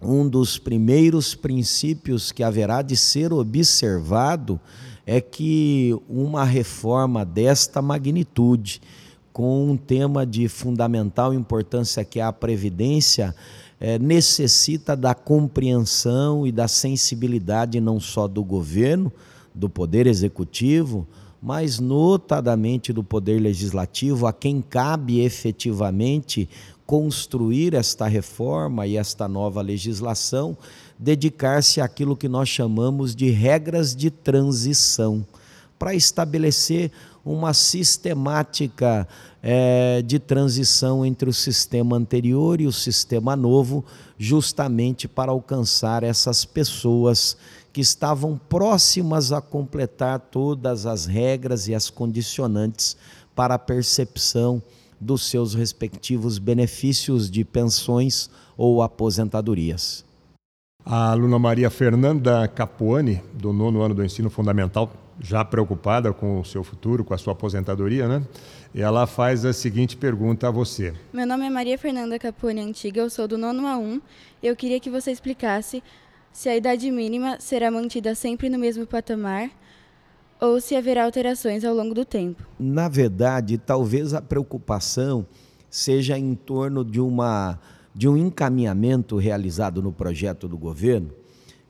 um 0.00 0.28
dos 0.28 0.58
primeiros 0.58 1.34
princípios 1.34 2.32
que 2.32 2.42
haverá 2.42 2.80
de 2.80 2.96
ser 2.96 3.32
observado 3.32 4.58
é 5.04 5.20
que 5.20 5.98
uma 6.08 6.44
reforma 6.44 7.24
desta 7.24 7.82
magnitude, 7.82 8.80
com 9.38 9.70
um 9.70 9.76
tema 9.76 10.26
de 10.26 10.48
fundamental 10.48 11.32
importância 11.32 12.04
que 12.04 12.18
é 12.18 12.24
a 12.24 12.32
previdência, 12.32 13.32
é, 13.78 13.96
necessita 13.96 14.96
da 14.96 15.14
compreensão 15.14 16.44
e 16.44 16.50
da 16.50 16.66
sensibilidade 16.66 17.80
não 17.80 18.00
só 18.00 18.26
do 18.26 18.42
governo, 18.42 19.12
do 19.54 19.70
poder 19.70 20.08
executivo, 20.08 21.06
mas 21.40 21.78
notadamente 21.78 22.92
do 22.92 23.04
poder 23.04 23.40
legislativo, 23.40 24.26
a 24.26 24.32
quem 24.32 24.60
cabe 24.60 25.20
efetivamente 25.20 26.48
construir 26.84 27.74
esta 27.74 28.08
reforma 28.08 28.88
e 28.88 28.96
esta 28.96 29.28
nova 29.28 29.62
legislação, 29.62 30.58
dedicar-se 30.98 31.80
àquilo 31.80 32.16
que 32.16 32.28
nós 32.28 32.48
chamamos 32.48 33.14
de 33.14 33.30
regras 33.30 33.94
de 33.94 34.10
transição, 34.10 35.24
para 35.78 35.94
estabelecer 35.94 36.90
uma 37.24 37.52
sistemática 37.52 39.06
é, 39.42 40.02
de 40.02 40.18
transição 40.18 41.04
entre 41.04 41.28
o 41.28 41.32
sistema 41.32 41.96
anterior 41.96 42.60
e 42.60 42.66
o 42.66 42.72
sistema 42.72 43.36
novo, 43.36 43.84
justamente 44.18 45.06
para 45.06 45.30
alcançar 45.30 46.02
essas 46.02 46.44
pessoas 46.44 47.36
que 47.72 47.80
estavam 47.80 48.40
próximas 48.48 49.30
a 49.30 49.40
completar 49.40 50.18
todas 50.18 50.86
as 50.86 51.06
regras 51.06 51.68
e 51.68 51.74
as 51.74 51.90
condicionantes 51.90 52.96
para 53.36 53.54
a 53.54 53.58
percepção 53.58 54.62
dos 55.00 55.28
seus 55.28 55.54
respectivos 55.54 56.38
benefícios 56.38 57.30
de 57.30 57.44
pensões 57.44 58.28
ou 58.56 58.82
aposentadorias. 58.82 60.04
A 60.84 61.12
aluna 61.12 61.38
Maria 61.38 61.70
Fernanda 61.70 62.48
Capuani, 62.48 63.22
do 63.34 63.52
nono 63.52 63.82
ano 63.82 63.94
do 63.94 64.04
ensino 64.04 64.30
fundamental, 64.30 64.90
já 65.20 65.44
preocupada 65.44 66.12
com 66.12 66.40
o 66.40 66.44
seu 66.44 66.62
futuro, 66.62 67.04
com 67.04 67.14
a 67.14 67.18
sua 67.18 67.32
aposentadoria, 67.32 68.06
né? 68.08 68.22
Ela 68.74 69.06
faz 69.06 69.44
a 69.44 69.52
seguinte 69.52 69.96
pergunta 69.96 70.48
a 70.48 70.50
você. 70.50 70.94
Meu 71.12 71.26
nome 71.26 71.46
é 71.46 71.50
Maria 71.50 71.78
Fernanda 71.78 72.18
Capuani 72.18 72.60
Antiga, 72.60 73.00
eu 73.00 73.10
sou 73.10 73.26
do 73.26 73.36
nono 73.36 73.62
A1. 73.62 74.00
Eu 74.42 74.54
queria 74.54 74.78
que 74.78 74.90
você 74.90 75.10
explicasse 75.10 75.82
se 76.32 76.48
a 76.48 76.56
idade 76.56 76.90
mínima 76.90 77.38
será 77.40 77.70
mantida 77.70 78.14
sempre 78.14 78.48
no 78.48 78.58
mesmo 78.58 78.86
patamar 78.86 79.50
ou 80.40 80.60
se 80.60 80.76
haverá 80.76 81.04
alterações 81.04 81.64
ao 81.64 81.74
longo 81.74 81.94
do 81.94 82.04
tempo. 82.04 82.46
Na 82.58 82.88
verdade, 82.88 83.58
talvez 83.58 84.14
a 84.14 84.22
preocupação 84.22 85.26
seja 85.68 86.16
em 86.16 86.34
torno 86.34 86.84
de, 86.84 87.00
uma, 87.00 87.58
de 87.94 88.08
um 88.08 88.16
encaminhamento 88.16 89.16
realizado 89.16 89.82
no 89.82 89.92
projeto 89.92 90.46
do 90.46 90.56
governo 90.56 91.10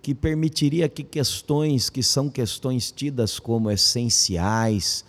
que 0.03 0.15
permitiria 0.15 0.89
que 0.89 1.03
questões 1.03 1.91
que 1.91 2.03
são 2.03 2.29
questões 2.29 2.91
tidas 2.91 3.39
como 3.39 3.71
essenciais, 3.71 5.05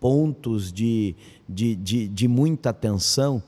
pontos 0.00 0.72
de, 0.72 1.14
de, 1.48 1.74
de, 1.76 2.08
de 2.08 2.28
muita 2.28 2.70
atenção, 2.70 3.42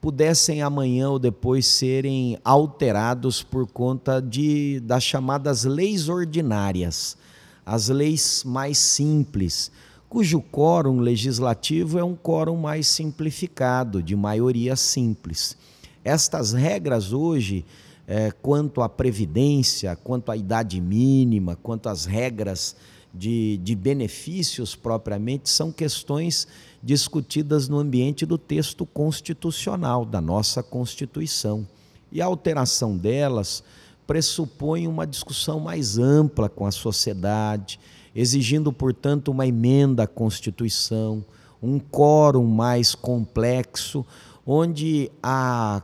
pudessem 0.00 0.62
amanhã 0.62 1.10
ou 1.10 1.18
depois 1.18 1.66
serem 1.66 2.38
alterados 2.44 3.42
por 3.42 3.66
conta 3.66 4.20
de, 4.20 4.80
das 4.80 5.02
chamadas 5.02 5.64
leis 5.64 6.08
ordinárias 6.08 7.16
as 7.64 7.88
leis 7.88 8.42
mais 8.44 8.76
simples, 8.78 9.70
cujo 10.08 10.40
quórum 10.40 11.00
legislativo 11.00 11.98
é 11.98 12.04
um 12.04 12.14
quórum 12.14 12.56
mais 12.56 12.86
simplificado, 12.86 14.02
de 14.02 14.14
maioria 14.16 14.76
simples. 14.76 15.56
Estas 16.04 16.52
regras 16.52 17.12
hoje, 17.12 17.64
é, 18.06 18.30
quanto 18.30 18.82
à 18.82 18.88
previdência, 18.88 19.96
quanto 19.96 20.30
à 20.30 20.36
idade 20.36 20.80
mínima, 20.80 21.56
quanto 21.62 21.88
às 21.88 22.04
regras 22.04 22.76
de, 23.14 23.58
de 23.58 23.74
benefícios 23.74 24.74
propriamente, 24.74 25.48
são 25.48 25.70
questões 25.70 26.46
discutidas 26.82 27.68
no 27.68 27.78
ambiente 27.78 28.26
do 28.26 28.36
texto 28.36 28.84
constitucional, 28.84 30.04
da 30.04 30.20
nossa 30.20 30.62
Constituição. 30.62 31.66
E 32.10 32.20
a 32.20 32.26
alteração 32.26 32.96
delas 32.96 33.62
pressupõe 34.06 34.88
uma 34.88 35.06
discussão 35.06 35.60
mais 35.60 35.96
ampla 35.98 36.48
com 36.48 36.66
a 36.66 36.72
sociedade, 36.72 37.78
exigindo, 38.14 38.72
portanto, 38.72 39.28
uma 39.28 39.46
emenda 39.46 40.02
à 40.02 40.06
Constituição, 40.06 41.24
um 41.62 41.78
quórum 41.78 42.44
mais 42.44 42.94
complexo, 42.94 44.04
onde 44.46 45.10
a, 45.22 45.82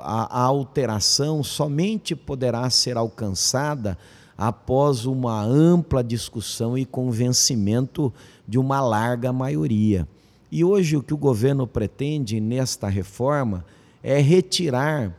a, 0.00 0.40
a 0.40 0.42
alteração 0.42 1.42
somente 1.42 2.16
poderá 2.16 2.68
ser 2.70 2.96
alcançada 2.96 3.96
após 4.36 5.04
uma 5.04 5.42
ampla 5.44 6.02
discussão 6.02 6.76
e 6.76 6.84
convencimento 6.84 8.12
de 8.48 8.58
uma 8.58 8.80
larga 8.80 9.32
maioria. 9.32 10.08
E 10.50 10.64
hoje 10.64 10.96
o 10.96 11.02
que 11.02 11.14
o 11.14 11.18
governo 11.18 11.66
pretende 11.66 12.40
nesta 12.40 12.88
reforma 12.88 13.64
é 14.02 14.18
retirar 14.18 15.14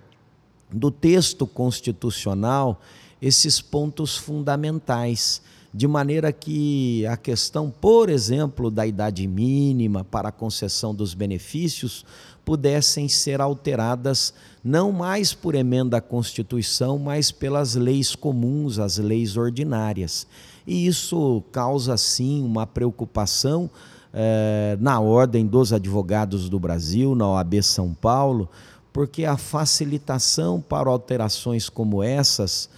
do 0.72 0.90
texto 0.90 1.46
constitucional 1.46 2.82
esses 3.22 3.62
pontos 3.62 4.18
fundamentais, 4.18 5.42
de 5.74 5.88
maneira 5.88 6.34
que 6.34 7.06
a 7.06 7.16
questão, 7.16 7.70
por 7.70 8.10
exemplo, 8.10 8.72
da 8.72 8.86
idade 8.86 9.26
mínima 9.28 10.04
para 10.04 10.30
a 10.30 10.32
concessão 10.32 10.94
dos 10.94 11.14
benefícios 11.14 12.04
pudessem 12.44 13.08
ser 13.08 13.40
alteradas 13.42 14.34
não 14.64 14.92
mais 14.92 15.34
por 15.34 15.56
emenda 15.56 15.98
à 15.98 16.02
Constituição, 16.02 17.00
mas 17.00 17.32
pelas 17.32 17.76
leis 17.76 18.16
comuns, 18.16 18.78
as 18.78 18.98
leis 18.98 19.36
ordinárias. 19.36 20.28
E 20.68 20.86
isso 20.86 21.44
causa, 21.52 21.98
sim, 21.98 22.44
uma 22.44 22.68
preocupação 22.68 23.70
eh, 24.14 24.78
na 24.80 25.00
Ordem 25.00 25.48
dos 25.48 25.74
Advogados 25.74 26.48
do 26.48 26.60
Brasil, 26.60 27.16
na 27.16 27.28
OAB 27.28 27.62
São 27.64 27.94
Paulo, 27.94 28.50
porque 28.94 29.26
a 29.26 29.38
facilitação 29.38 30.62
para 30.62 30.90
alterações 30.90 31.70
como 31.70 32.04
essas 32.04 32.70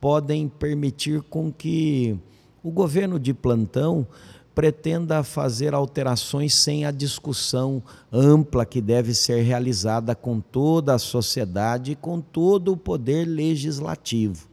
podem 0.00 0.48
permitir 0.48 1.22
com 1.22 1.50
que 1.50 2.16
o 2.62 2.70
governo 2.70 3.18
de 3.18 3.34
plantão 3.34 4.06
pretenda 4.54 5.22
fazer 5.22 5.74
alterações 5.74 6.54
sem 6.54 6.84
a 6.84 6.90
discussão 6.90 7.82
ampla 8.12 8.66
que 8.66 8.80
deve 8.80 9.14
ser 9.14 9.42
realizada 9.42 10.14
com 10.14 10.40
toda 10.40 10.94
a 10.94 10.98
sociedade 10.98 11.92
e 11.92 11.96
com 11.96 12.20
todo 12.20 12.72
o 12.72 12.76
poder 12.76 13.26
legislativo. 13.26 14.46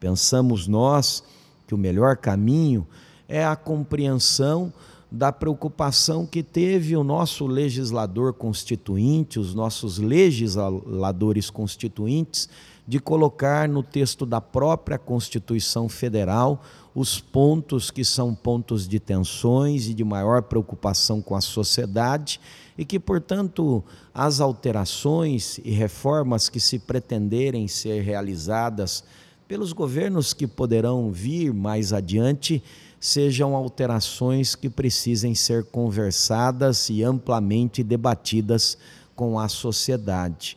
Pensamos 0.00 0.66
nós 0.66 1.22
que 1.66 1.74
o 1.74 1.78
melhor 1.78 2.16
caminho 2.16 2.86
é 3.28 3.44
a 3.44 3.56
compreensão 3.56 4.72
da 5.10 5.30
preocupação 5.30 6.26
que 6.26 6.42
teve 6.42 6.96
o 6.96 7.04
nosso 7.04 7.46
legislador 7.46 8.32
constituinte, 8.32 9.38
os 9.38 9.54
nossos 9.54 9.98
legisladores 9.98 11.50
constituintes, 11.50 12.48
de 12.86 12.98
colocar 12.98 13.68
no 13.68 13.82
texto 13.82 14.26
da 14.26 14.40
própria 14.40 14.98
Constituição 14.98 15.88
Federal 15.88 16.60
os 16.94 17.18
pontos 17.18 17.90
que 17.90 18.04
são 18.04 18.34
pontos 18.34 18.86
de 18.86 19.00
tensões 19.00 19.88
e 19.88 19.94
de 19.94 20.04
maior 20.04 20.42
preocupação 20.42 21.20
com 21.20 21.34
a 21.34 21.40
sociedade 21.40 22.40
e 22.78 22.84
que, 22.84 23.00
portanto, 23.00 23.82
as 24.14 24.40
alterações 24.40 25.58
e 25.64 25.72
reformas 25.72 26.48
que 26.48 26.60
se 26.60 26.78
pretenderem 26.78 27.66
ser 27.66 28.02
realizadas 28.02 29.02
pelos 29.48 29.72
governos 29.72 30.32
que 30.32 30.46
poderão 30.46 31.10
vir 31.10 31.52
mais 31.52 31.92
adiante 31.92 32.62
sejam 33.00 33.54
alterações 33.54 34.54
que 34.54 34.70
precisem 34.70 35.34
ser 35.34 35.64
conversadas 35.64 36.88
e 36.88 37.02
amplamente 37.02 37.82
debatidas 37.82 38.78
com 39.14 39.38
a 39.38 39.48
sociedade. 39.48 40.56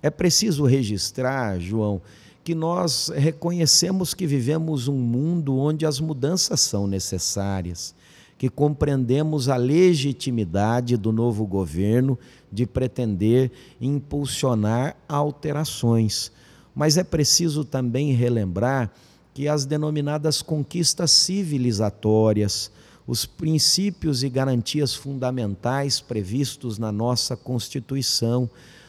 É 0.00 0.08
preciso 0.08 0.64
registrar, 0.64 1.58
João, 1.58 2.00
que 2.48 2.54
nós 2.54 3.12
reconhecemos 3.14 4.14
que 4.14 4.26
vivemos 4.26 4.88
um 4.88 4.96
mundo 4.96 5.58
onde 5.58 5.84
as 5.84 6.00
mudanças 6.00 6.62
são 6.62 6.86
necessárias, 6.86 7.94
que 8.38 8.48
compreendemos 8.48 9.50
a 9.50 9.56
legitimidade 9.56 10.96
do 10.96 11.12
novo 11.12 11.46
governo 11.46 12.18
de 12.50 12.64
pretender 12.64 13.52
impulsionar 13.78 14.96
alterações. 15.06 16.32
Mas 16.74 16.96
é 16.96 17.04
preciso 17.04 17.66
também 17.66 18.14
relembrar 18.14 18.90
que 19.34 19.46
as 19.46 19.66
denominadas 19.66 20.40
conquistas 20.40 21.10
civilizatórias, 21.10 22.70
os 23.06 23.26
princípios 23.26 24.22
e 24.22 24.30
garantias 24.30 24.94
fundamentais 24.94 26.00
previstos 26.00 26.78
na 26.78 26.90
nossa 26.90 27.36
Constituição, 27.36 28.48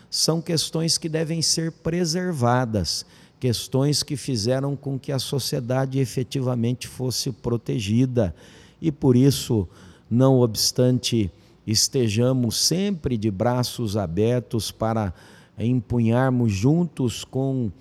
são 0.10 0.42
questões 0.42 0.98
que 0.98 1.10
devem 1.10 1.42
ser 1.42 1.74
preservadas 1.74 3.06
questões 3.40 4.04
que 4.04 4.18
fizeram 4.18 4.76
com 4.76 5.00
que 5.00 5.12
a 5.12 5.20
sociedade 5.20 6.00
efetivamente 6.00 6.88
fosse 6.88 7.32
protegida. 7.32 8.36
E 8.82 8.92
por 8.92 9.16
isso, 9.16 9.68
não 10.10 10.40
obstante 10.40 11.32
estejamos 11.66 12.58
sempre 12.58 13.18
de 13.18 13.30
braços 13.30 13.96
abertos 13.96 14.72
para 14.72 15.14
empunharmos 15.58 16.52
juntos 16.52 17.24
com 17.24 17.72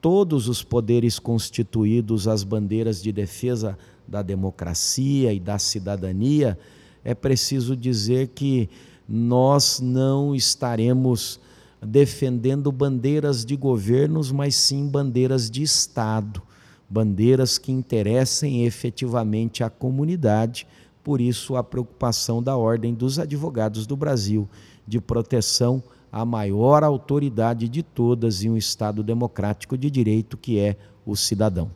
todos 0.00 0.48
os 0.48 0.62
poderes 0.62 1.18
constituídos 1.18 2.28
as 2.28 2.44
bandeiras 2.44 3.02
de 3.02 3.12
defesa 3.12 3.78
da 4.06 4.22
democracia 4.22 5.32
e 5.32 5.40
da 5.40 5.58
cidadania, 5.58 6.58
é 7.02 7.14
preciso 7.14 7.76
dizer 7.76 8.28
que 8.28 8.68
nós 9.08 9.80
não 9.80 10.34
estaremos 10.34 11.40
defendendo 11.84 12.72
bandeiras 12.72 13.44
de 13.44 13.56
governos, 13.56 14.32
mas 14.32 14.56
sim 14.56 14.88
bandeiras 14.88 15.50
de 15.50 15.62
Estado, 15.62 16.42
bandeiras 16.88 17.58
que 17.58 17.70
interessem 17.70 18.64
efetivamente 18.64 19.62
à 19.62 19.70
comunidade. 19.70 20.66
Por 21.02 21.20
isso, 21.20 21.56
a 21.56 21.62
preocupação 21.62 22.42
da 22.42 22.56
Ordem 22.56 22.94
dos 22.94 23.18
Advogados 23.18 23.86
do 23.86 23.96
Brasil 23.96 24.48
de 24.86 25.00
proteção 25.00 25.82
à 26.10 26.24
maior 26.24 26.84
autoridade 26.84 27.68
de 27.68 27.82
todas 27.82 28.42
em 28.42 28.50
um 28.50 28.56
Estado 28.56 29.02
democrático 29.02 29.76
de 29.76 29.90
direito, 29.90 30.36
que 30.36 30.58
é 30.58 30.76
o 31.04 31.16
cidadão. 31.16 31.70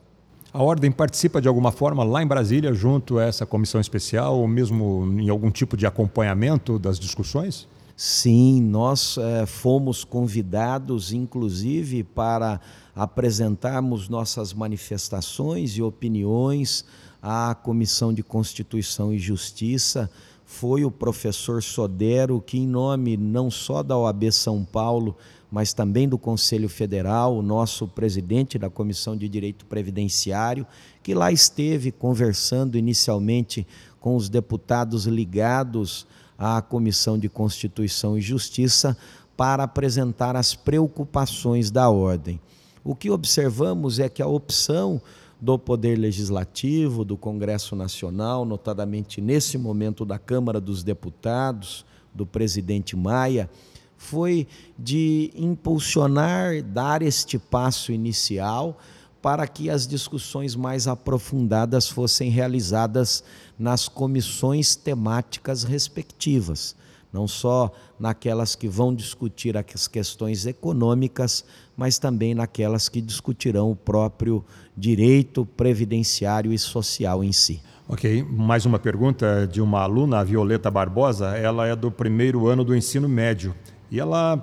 A 0.52 0.62
Ordem 0.62 0.90
participa 0.90 1.42
de 1.42 1.48
alguma 1.48 1.70
forma 1.70 2.02
lá 2.02 2.22
em 2.22 2.26
Brasília, 2.26 2.72
junto 2.72 3.18
a 3.18 3.24
essa 3.24 3.44
comissão 3.44 3.80
especial, 3.80 4.38
ou 4.38 4.48
mesmo 4.48 5.04
em 5.20 5.28
algum 5.28 5.50
tipo 5.50 5.76
de 5.76 5.86
acompanhamento 5.86 6.78
das 6.78 6.98
discussões? 6.98 7.68
Sim, 8.00 8.62
nós 8.62 9.18
é, 9.18 9.44
fomos 9.44 10.04
convidados, 10.04 11.12
inclusive, 11.12 12.04
para 12.04 12.60
apresentarmos 12.94 14.08
nossas 14.08 14.52
manifestações 14.54 15.72
e 15.72 15.82
opiniões 15.82 16.84
à 17.20 17.56
Comissão 17.56 18.14
de 18.14 18.22
Constituição 18.22 19.12
e 19.12 19.18
Justiça. 19.18 20.08
Foi 20.44 20.84
o 20.84 20.92
professor 20.92 21.60
Sodero 21.60 22.40
que, 22.40 22.56
em 22.56 22.68
nome 22.68 23.16
não 23.16 23.50
só 23.50 23.82
da 23.82 23.98
OAB 23.98 24.30
São 24.30 24.64
Paulo, 24.64 25.16
mas 25.50 25.72
também 25.72 26.08
do 26.08 26.16
Conselho 26.16 26.68
Federal, 26.68 27.36
o 27.36 27.42
nosso 27.42 27.88
presidente 27.88 28.60
da 28.60 28.70
Comissão 28.70 29.16
de 29.16 29.28
Direito 29.28 29.66
Previdenciário, 29.66 30.64
que 31.02 31.14
lá 31.14 31.32
esteve 31.32 31.90
conversando 31.90 32.78
inicialmente 32.78 33.66
com 33.98 34.14
os 34.14 34.28
deputados 34.28 35.04
ligados 35.04 36.06
à 36.38 36.62
Comissão 36.62 37.18
de 37.18 37.28
Constituição 37.28 38.16
e 38.16 38.20
Justiça 38.20 38.96
para 39.36 39.64
apresentar 39.64 40.36
as 40.36 40.54
preocupações 40.54 41.70
da 41.70 41.90
ordem. 41.90 42.40
O 42.84 42.94
que 42.94 43.10
observamos 43.10 43.98
é 43.98 44.08
que 44.08 44.22
a 44.22 44.26
opção 44.26 45.02
do 45.40 45.58
Poder 45.58 45.96
Legislativo, 45.96 47.04
do 47.04 47.16
Congresso 47.16 47.76
Nacional, 47.76 48.44
notadamente 48.44 49.20
nesse 49.20 49.58
momento 49.58 50.04
da 50.04 50.18
Câmara 50.18 50.60
dos 50.60 50.82
Deputados, 50.82 51.84
do 52.14 52.24
presidente 52.24 52.96
Maia, 52.96 53.50
foi 53.96 54.46
de 54.78 55.32
impulsionar, 55.34 56.62
dar 56.62 57.02
este 57.02 57.38
passo 57.38 57.92
inicial 57.92 58.78
para 59.20 59.46
que 59.46 59.68
as 59.68 59.86
discussões 59.86 60.54
mais 60.54 60.86
aprofundadas 60.86 61.88
fossem 61.88 62.30
realizadas 62.30 63.24
nas 63.58 63.88
comissões 63.88 64.76
temáticas 64.76 65.64
respectivas, 65.64 66.76
não 67.12 67.26
só 67.26 67.72
naquelas 67.98 68.54
que 68.54 68.68
vão 68.68 68.94
discutir 68.94 69.56
as 69.56 69.88
questões 69.88 70.46
econômicas, 70.46 71.44
mas 71.76 71.98
também 71.98 72.34
naquelas 72.34 72.88
que 72.88 73.00
discutirão 73.00 73.70
o 73.70 73.76
próprio 73.76 74.44
direito 74.76 75.44
previdenciário 75.44 76.52
e 76.52 76.58
social 76.58 77.24
em 77.24 77.32
si. 77.32 77.60
Ok, 77.88 78.22
mais 78.22 78.66
uma 78.66 78.78
pergunta 78.78 79.48
de 79.50 79.62
uma 79.62 79.80
aluna, 79.80 80.18
a 80.18 80.24
Violeta 80.24 80.70
Barbosa. 80.70 81.28
Ela 81.38 81.66
é 81.66 81.74
do 81.74 81.90
primeiro 81.90 82.46
ano 82.46 82.62
do 82.62 82.76
ensino 82.76 83.08
médio 83.08 83.54
e 83.90 83.98
ela 83.98 84.36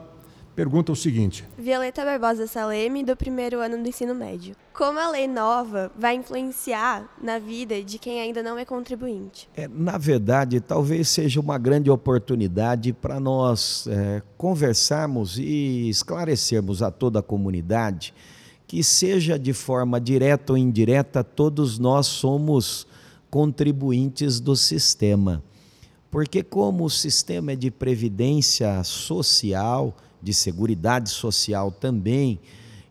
pergunta 0.55 0.91
o 0.91 0.95
seguinte: 0.95 1.45
Violeta 1.57 2.05
Barbosa 2.05 2.47
Saleme, 2.47 3.03
do 3.03 3.15
primeiro 3.15 3.59
ano 3.59 3.81
do 3.81 3.89
ensino 3.89 4.15
médio. 4.15 4.55
Como 4.73 4.97
a 4.99 5.09
lei 5.09 5.27
nova 5.27 5.91
vai 5.97 6.15
influenciar 6.15 7.07
na 7.21 7.37
vida 7.39 7.81
de 7.83 7.97
quem 7.97 8.19
ainda 8.21 8.41
não 8.41 8.57
é 8.57 8.65
contribuinte? 8.65 9.49
É, 9.55 9.67
na 9.67 9.97
verdade, 9.97 10.59
talvez 10.59 11.09
seja 11.09 11.39
uma 11.39 11.57
grande 11.57 11.89
oportunidade 11.89 12.91
para 12.93 13.19
nós 13.19 13.87
é, 13.87 14.21
conversarmos 14.37 15.37
e 15.37 15.89
esclarecermos 15.89 16.81
a 16.81 16.89
toda 16.91 17.19
a 17.19 17.23
comunidade 17.23 18.13
que, 18.67 18.83
seja 18.83 19.37
de 19.37 19.53
forma 19.53 20.01
direta 20.01 20.53
ou 20.53 20.57
indireta, 20.57 21.23
todos 21.23 21.77
nós 21.77 22.07
somos 22.07 22.87
contribuintes 23.29 24.39
do 24.39 24.55
sistema. 24.55 25.43
Porque, 26.09 26.41
como 26.41 26.85
o 26.85 26.89
sistema 26.89 27.51
é 27.51 27.55
de 27.55 27.69
previdência 27.69 28.83
social, 28.83 29.95
de 30.25 30.33
seguridade 30.33 31.11
social 31.11 31.71
também, 31.71 32.39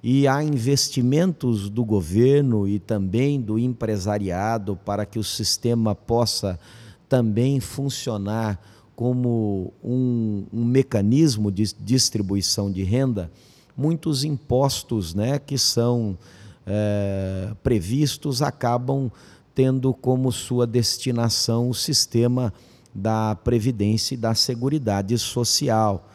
e 0.00 0.28
há 0.28 0.44
investimentos 0.44 1.68
do 1.68 1.84
governo 1.84 2.68
e 2.68 2.78
também 2.78 3.40
do 3.40 3.58
empresariado 3.58 4.76
para 4.76 5.04
que 5.04 5.18
o 5.18 5.24
sistema 5.24 5.94
possa 5.94 6.60
também 7.08 7.58
funcionar 7.58 8.60
como 8.94 9.72
um, 9.82 10.44
um 10.52 10.64
mecanismo 10.64 11.50
de 11.50 11.74
distribuição 11.80 12.70
de 12.70 12.84
renda, 12.84 13.32
muitos 13.76 14.22
impostos 14.22 15.12
né, 15.12 15.40
que 15.40 15.58
são 15.58 16.16
é, 16.64 17.50
previstos 17.64 18.42
acabam 18.42 19.10
tendo 19.54 19.92
como 19.92 20.30
sua 20.30 20.66
destinação 20.66 21.68
o 21.68 21.74
sistema 21.74 22.52
da 22.94 23.34
previdência 23.34 24.14
e 24.14 24.18
da 24.18 24.34
seguridade 24.34 25.18
social. 25.18 26.08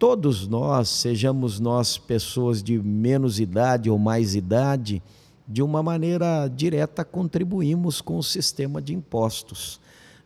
Todos 0.00 0.48
nós, 0.48 0.88
sejamos 0.88 1.60
nós 1.60 1.98
pessoas 1.98 2.62
de 2.62 2.78
menos 2.78 3.38
idade 3.38 3.90
ou 3.90 3.98
mais 3.98 4.34
idade, 4.34 5.02
de 5.46 5.62
uma 5.62 5.82
maneira 5.82 6.48
direta 6.48 7.04
contribuímos 7.04 8.00
com 8.00 8.16
o 8.16 8.22
sistema 8.22 8.80
de 8.80 8.94
impostos. 8.94 9.78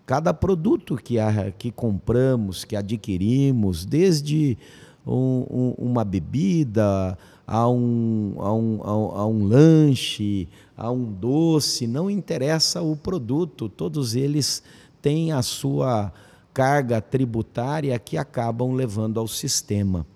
Cada 0.06 0.32
produto 0.32 0.94
que, 0.94 1.16
que 1.58 1.72
compramos, 1.72 2.62
que 2.62 2.76
adquirimos, 2.76 3.84
desde 3.84 4.56
um, 5.04 5.44
um, 5.50 5.74
uma 5.76 6.04
bebida, 6.04 7.18
a 7.44 7.68
um, 7.68 8.34
a, 8.38 8.54
um, 8.54 8.80
a 8.84 9.26
um 9.26 9.44
lanche, 9.44 10.46
a 10.76 10.88
um 10.88 11.02
doce, 11.02 11.88
não 11.88 12.08
interessa 12.08 12.80
o 12.80 12.94
produto, 12.94 13.68
todos 13.68 14.14
eles 14.14 14.62
têm 15.02 15.32
a 15.32 15.42
sua 15.42 16.12
carga 16.54 17.00
tributária 17.00 17.98
que 17.98 18.16
acabam 18.16 18.72
levando 18.72 19.18
ao 19.18 19.26
sistema. 19.28 20.06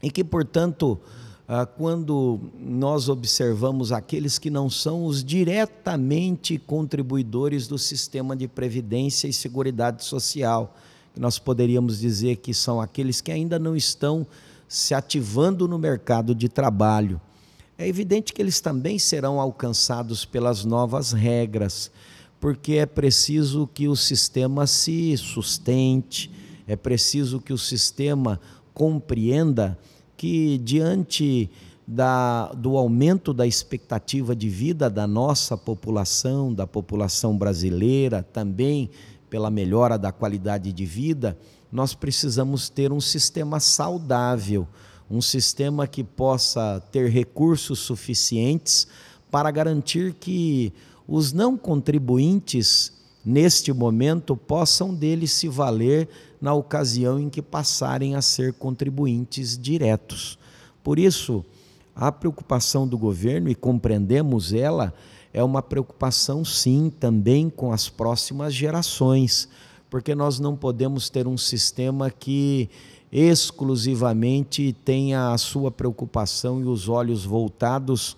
E 0.00 0.10
que, 0.10 0.22
portanto, 0.22 0.98
ah, 1.48 1.66
quando 1.66 2.40
nós 2.58 3.08
observamos 3.08 3.90
aqueles 3.90 4.38
que 4.38 4.48
não 4.48 4.70
são 4.70 5.04
os 5.04 5.24
diretamente 5.24 6.56
contribuidores 6.56 7.66
do 7.66 7.78
sistema 7.78 8.36
de 8.36 8.46
previdência 8.46 9.26
e 9.26 9.32
seguridade 9.32 10.04
social, 10.04 10.74
que 11.12 11.20
nós 11.20 11.38
poderíamos 11.38 11.98
dizer 11.98 12.36
que 12.36 12.54
são 12.54 12.80
aqueles 12.80 13.20
que 13.20 13.32
ainda 13.32 13.58
não 13.58 13.76
estão 13.76 14.26
se 14.68 14.94
ativando 14.94 15.66
no 15.66 15.78
mercado 15.78 16.34
de 16.34 16.48
trabalho. 16.48 17.20
É 17.78 17.86
evidente 17.86 18.32
que 18.32 18.40
eles 18.40 18.60
também 18.60 18.98
serão 18.98 19.40
alcançados 19.40 20.24
pelas 20.24 20.64
novas 20.64 21.12
regras, 21.12 21.90
porque 22.40 22.74
é 22.74 22.86
preciso 22.86 23.68
que 23.72 23.88
o 23.88 23.96
sistema 23.96 24.66
se 24.66 25.16
sustente, 25.16 26.30
é 26.66 26.76
preciso 26.76 27.40
que 27.40 27.52
o 27.52 27.58
sistema 27.58 28.40
compreenda 28.74 29.78
que, 30.16 30.58
diante 30.58 31.50
da, 31.86 32.48
do 32.52 32.76
aumento 32.76 33.32
da 33.32 33.46
expectativa 33.46 34.34
de 34.34 34.48
vida 34.48 34.90
da 34.90 35.06
nossa 35.06 35.56
população, 35.56 36.52
da 36.52 36.66
população 36.66 37.36
brasileira, 37.36 38.22
também 38.22 38.90
pela 39.30 39.50
melhora 39.50 39.96
da 39.96 40.10
qualidade 40.10 40.72
de 40.72 40.84
vida, 40.84 41.38
nós 41.70 41.94
precisamos 41.94 42.68
ter 42.68 42.92
um 42.92 43.00
sistema 43.00 43.60
saudável, 43.60 44.66
um 45.10 45.20
sistema 45.20 45.86
que 45.86 46.02
possa 46.02 46.82
ter 46.90 47.08
recursos 47.10 47.78
suficientes 47.78 48.88
para 49.30 49.50
garantir 49.50 50.14
que 50.14 50.72
os 51.06 51.32
não 51.32 51.56
contribuintes, 51.56 52.92
neste 53.24 53.72
momento, 53.72 54.36
possam 54.36 54.94
dele 54.94 55.26
se 55.26 55.48
valer 55.48 56.08
na 56.40 56.52
ocasião 56.54 57.18
em 57.18 57.28
que 57.28 57.42
passarem 57.42 58.14
a 58.14 58.22
ser 58.22 58.52
contribuintes 58.54 59.56
diretos. 59.56 60.38
Por 60.82 60.98
isso, 60.98 61.44
a 61.94 62.12
preocupação 62.12 62.86
do 62.86 62.98
governo, 62.98 63.48
e 63.48 63.54
compreendemos 63.54 64.52
ela, 64.52 64.92
é 65.32 65.42
uma 65.42 65.62
preocupação, 65.62 66.44
sim, 66.44 66.90
também 67.00 67.50
com 67.50 67.72
as 67.72 67.88
próximas 67.88 68.54
gerações, 68.54 69.48
porque 69.90 70.14
nós 70.14 70.40
não 70.40 70.56
podemos 70.56 71.08
ter 71.08 71.26
um 71.26 71.38
sistema 71.38 72.10
que 72.10 72.68
exclusivamente 73.12 74.74
tenha 74.84 75.32
a 75.32 75.38
sua 75.38 75.70
preocupação 75.70 76.60
e 76.60 76.64
os 76.64 76.88
olhos 76.88 77.24
voltados 77.24 78.16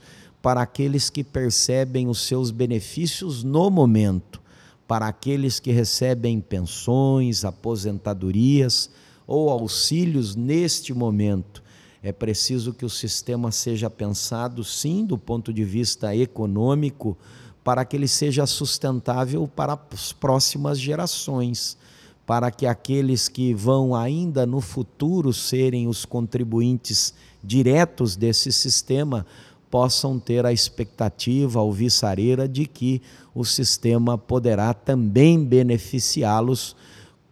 para 0.48 0.62
aqueles 0.62 1.10
que 1.10 1.22
percebem 1.22 2.08
os 2.08 2.22
seus 2.22 2.50
benefícios 2.50 3.44
no 3.44 3.68
momento 3.68 4.40
para 4.86 5.06
aqueles 5.06 5.60
que 5.60 5.70
recebem 5.70 6.40
pensões, 6.40 7.44
aposentadorias 7.44 8.88
ou 9.26 9.50
auxílios 9.50 10.34
neste 10.34 10.94
momento. 10.94 11.62
É 12.02 12.12
preciso 12.12 12.72
que 12.72 12.86
o 12.86 12.88
sistema 12.88 13.52
seja 13.52 13.90
pensado, 13.90 14.64
sim, 14.64 15.04
do 15.04 15.18
ponto 15.18 15.52
de 15.52 15.64
vista 15.64 16.16
econômico, 16.16 17.14
para 17.62 17.84
que 17.84 17.94
ele 17.94 18.08
seja 18.08 18.46
sustentável 18.46 19.46
para 19.46 19.78
as 19.92 20.14
próximas 20.14 20.80
gerações, 20.80 21.76
para 22.24 22.50
que 22.50 22.64
aqueles 22.64 23.28
que 23.28 23.52
vão 23.52 23.94
ainda 23.94 24.46
no 24.46 24.62
futuro 24.62 25.30
serem 25.30 25.86
os 25.86 26.06
contribuintes 26.06 27.12
diretos 27.44 28.16
desse 28.16 28.50
sistema 28.50 29.26
possam 29.70 30.18
ter 30.18 30.46
a 30.46 30.52
expectativa 30.52 31.58
alvissareira 31.60 32.48
de 32.48 32.66
que 32.66 33.02
o 33.34 33.44
sistema 33.44 34.16
poderá 34.16 34.72
também 34.72 35.44
beneficiá-los, 35.44 36.74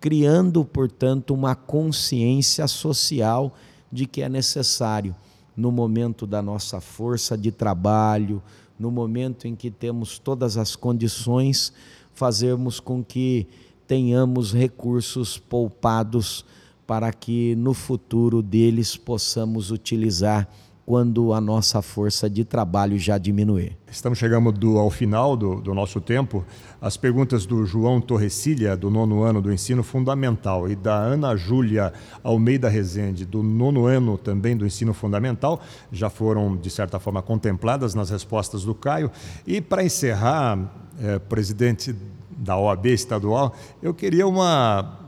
criando, 0.01 0.65
portanto, 0.65 1.33
uma 1.33 1.55
consciência 1.55 2.67
social 2.69 3.55
de 3.91 4.07
que 4.07 4.23
é 4.23 4.29
necessário, 4.29 5.15
no 5.57 5.73
momento 5.73 6.27
da 6.27 6.43
nossa 6.43 6.81
força 6.81 7.37
de 7.37 7.51
trabalho, 7.51 8.43
no 8.79 8.91
momento 8.91 9.49
em 9.49 9.55
que 9.55 9.71
temos 9.71 10.19
todas 10.19 10.57
as 10.59 10.77
condições, 10.77 11.73
fazermos 12.13 12.79
com 12.79 13.03
que 13.03 13.47
tenhamos 13.87 14.53
recursos 14.53 15.39
poupados 15.39 16.45
para 16.87 17.13
que 17.13 17.55
no 17.57 17.75
futuro 17.75 18.43
deles 18.43 18.97
possamos 18.97 19.71
utilizar 19.71 20.49
quando 20.87 21.33
a 21.33 21.41
nossa 21.41 21.83
força 21.83 22.31
de 22.31 22.45
trabalho 22.45 22.97
já 22.97 23.19
diminuir. 23.19 23.77
Estamos 23.91 24.21
chegando 24.21 24.53
do, 24.53 24.79
ao 24.79 24.89
final 24.89 25.37
do, 25.37 25.61
do, 25.61 25.75
nosso 25.75 26.01
tempo. 26.01 26.45
As 26.81 26.97
perguntas 26.97 27.45
do 27.45 27.67
João 27.67 28.01
Torrecilha, 28.01 28.77
do 28.77 28.89
nono 28.89 29.25
ano 29.25 29.43
do 29.43 29.53
ensino 29.53 29.83
fundamental, 29.83 30.71
e 30.71 30.77
da 30.77 30.95
Ana 30.95 31.35
Júlia 31.35 31.93
Almeida 32.23 32.69
Rezende, 32.69 33.27
do 33.27 33.43
nono 33.43 33.87
ano 33.87 34.17
também 34.17 34.57
do 34.57 34.65
ensino 34.65 34.95
fundamental, 34.95 35.61
já 35.91 36.09
foram, 36.09 36.57
de 36.57 36.71
certa 36.71 37.01
forma, 37.01 37.21
contempladas 37.21 37.93
nas 37.93 38.09
respostas 38.09 38.63
do 38.63 38.73
Caio. 38.73 39.11
E 39.45 39.61
para 39.61 39.83
encerrar, 39.83 40.73
é, 41.03 41.19
presidente 41.19 41.93
da 42.31 42.57
OAB 42.57 42.87
estadual, 42.87 43.53
eu 43.83 43.93
queria 43.93 44.27
uma 44.27 45.06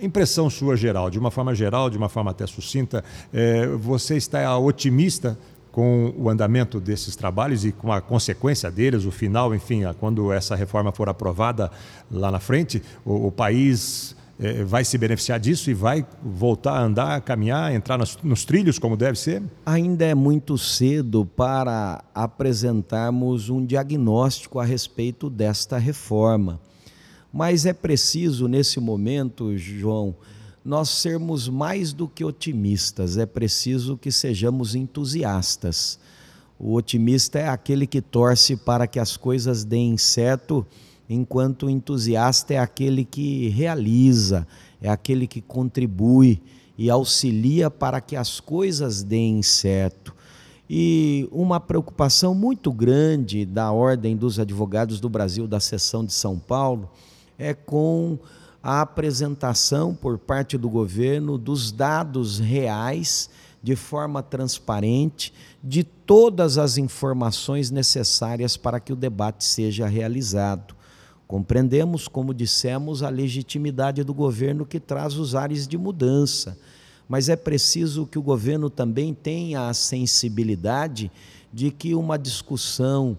impressão 0.00 0.48
sua 0.48 0.76
geral, 0.76 1.10
de 1.10 1.18
uma 1.18 1.30
forma 1.30 1.54
geral, 1.54 1.90
de 1.90 1.96
uma 1.96 2.08
forma 2.08 2.30
até 2.30 2.46
sucinta, 2.46 3.04
é, 3.32 3.66
você 3.66 4.16
está 4.16 4.56
otimista 4.58 5.38
com 5.70 6.12
o 6.16 6.28
andamento 6.28 6.80
desses 6.80 7.14
trabalhos 7.14 7.64
e 7.64 7.72
com 7.72 7.92
a 7.92 8.00
consequência 8.00 8.70
deles, 8.70 9.04
o 9.04 9.10
final, 9.10 9.54
enfim, 9.54 9.82
quando 10.00 10.32
essa 10.32 10.56
reforma 10.56 10.90
for 10.90 11.08
aprovada 11.08 11.70
lá 12.10 12.30
na 12.30 12.40
frente, 12.40 12.82
o, 13.04 13.28
o 13.28 13.32
país 13.32 14.16
é, 14.40 14.64
vai 14.64 14.84
se 14.84 14.96
beneficiar 14.96 15.38
disso 15.38 15.70
e 15.70 15.74
vai 15.74 16.06
voltar 16.22 16.72
a 16.72 16.82
andar, 16.82 17.16
a 17.16 17.20
caminhar, 17.20 17.74
entrar 17.74 17.98
nos, 17.98 18.16
nos, 18.22 18.44
trilhos 18.44 18.78
como 18.78 18.96
deve 18.96 19.18
ser? 19.18 19.42
Ainda 19.66 20.04
é 20.04 20.14
muito 20.14 20.56
cedo 20.56 21.26
para 21.26 22.02
apresentarmos 22.14 23.50
um 23.50 23.64
diagnóstico 23.64 24.58
a 24.58 24.64
respeito 24.64 25.28
desta 25.28 25.76
reforma. 25.78 26.60
Mas 27.32 27.66
é 27.66 27.72
preciso, 27.72 28.48
nesse 28.48 28.80
momento, 28.80 29.56
João, 29.56 30.14
nós 30.64 30.88
sermos 30.88 31.48
mais 31.48 31.92
do 31.92 32.08
que 32.08 32.24
otimistas, 32.24 33.16
é 33.16 33.26
preciso 33.26 33.96
que 33.96 34.10
sejamos 34.10 34.74
entusiastas. 34.74 35.98
O 36.58 36.74
otimista 36.74 37.38
é 37.38 37.48
aquele 37.48 37.86
que 37.86 38.00
torce 38.00 38.56
para 38.56 38.86
que 38.86 38.98
as 38.98 39.16
coisas 39.16 39.64
deem 39.64 39.96
certo, 39.96 40.66
enquanto 41.08 41.66
o 41.66 41.70
entusiasta 41.70 42.54
é 42.54 42.58
aquele 42.58 43.04
que 43.04 43.48
realiza, 43.48 44.46
é 44.80 44.88
aquele 44.88 45.26
que 45.26 45.40
contribui 45.40 46.42
e 46.76 46.90
auxilia 46.90 47.70
para 47.70 48.00
que 48.00 48.16
as 48.16 48.40
coisas 48.40 49.02
deem 49.02 49.42
certo. 49.42 50.14
E 50.68 51.26
uma 51.32 51.58
preocupação 51.58 52.34
muito 52.34 52.70
grande 52.72 53.46
da 53.46 53.72
Ordem 53.72 54.16
dos 54.16 54.38
Advogados 54.38 55.00
do 55.00 55.08
Brasil, 55.08 55.46
da 55.46 55.60
seção 55.60 56.04
de 56.04 56.12
São 56.12 56.38
Paulo, 56.38 56.90
é 57.38 57.54
com 57.54 58.18
a 58.62 58.80
apresentação 58.80 59.94
por 59.94 60.18
parte 60.18 60.58
do 60.58 60.68
governo 60.68 61.38
dos 61.38 61.70
dados 61.70 62.38
reais, 62.38 63.30
de 63.62 63.76
forma 63.76 64.22
transparente, 64.22 65.32
de 65.62 65.84
todas 65.84 66.58
as 66.58 66.76
informações 66.76 67.70
necessárias 67.70 68.56
para 68.56 68.80
que 68.80 68.92
o 68.92 68.96
debate 68.96 69.44
seja 69.44 69.86
realizado. 69.86 70.74
Compreendemos, 71.26 72.08
como 72.08 72.32
dissemos, 72.32 73.02
a 73.02 73.08
legitimidade 73.08 74.02
do 74.02 74.14
governo 74.14 74.64
que 74.64 74.80
traz 74.80 75.14
os 75.14 75.34
ares 75.34 75.68
de 75.68 75.76
mudança, 75.76 76.58
mas 77.08 77.28
é 77.28 77.36
preciso 77.36 78.06
que 78.06 78.18
o 78.18 78.22
governo 78.22 78.68
também 78.68 79.14
tenha 79.14 79.68
a 79.68 79.74
sensibilidade 79.74 81.10
de 81.52 81.70
que 81.70 81.94
uma 81.94 82.18
discussão 82.18 83.18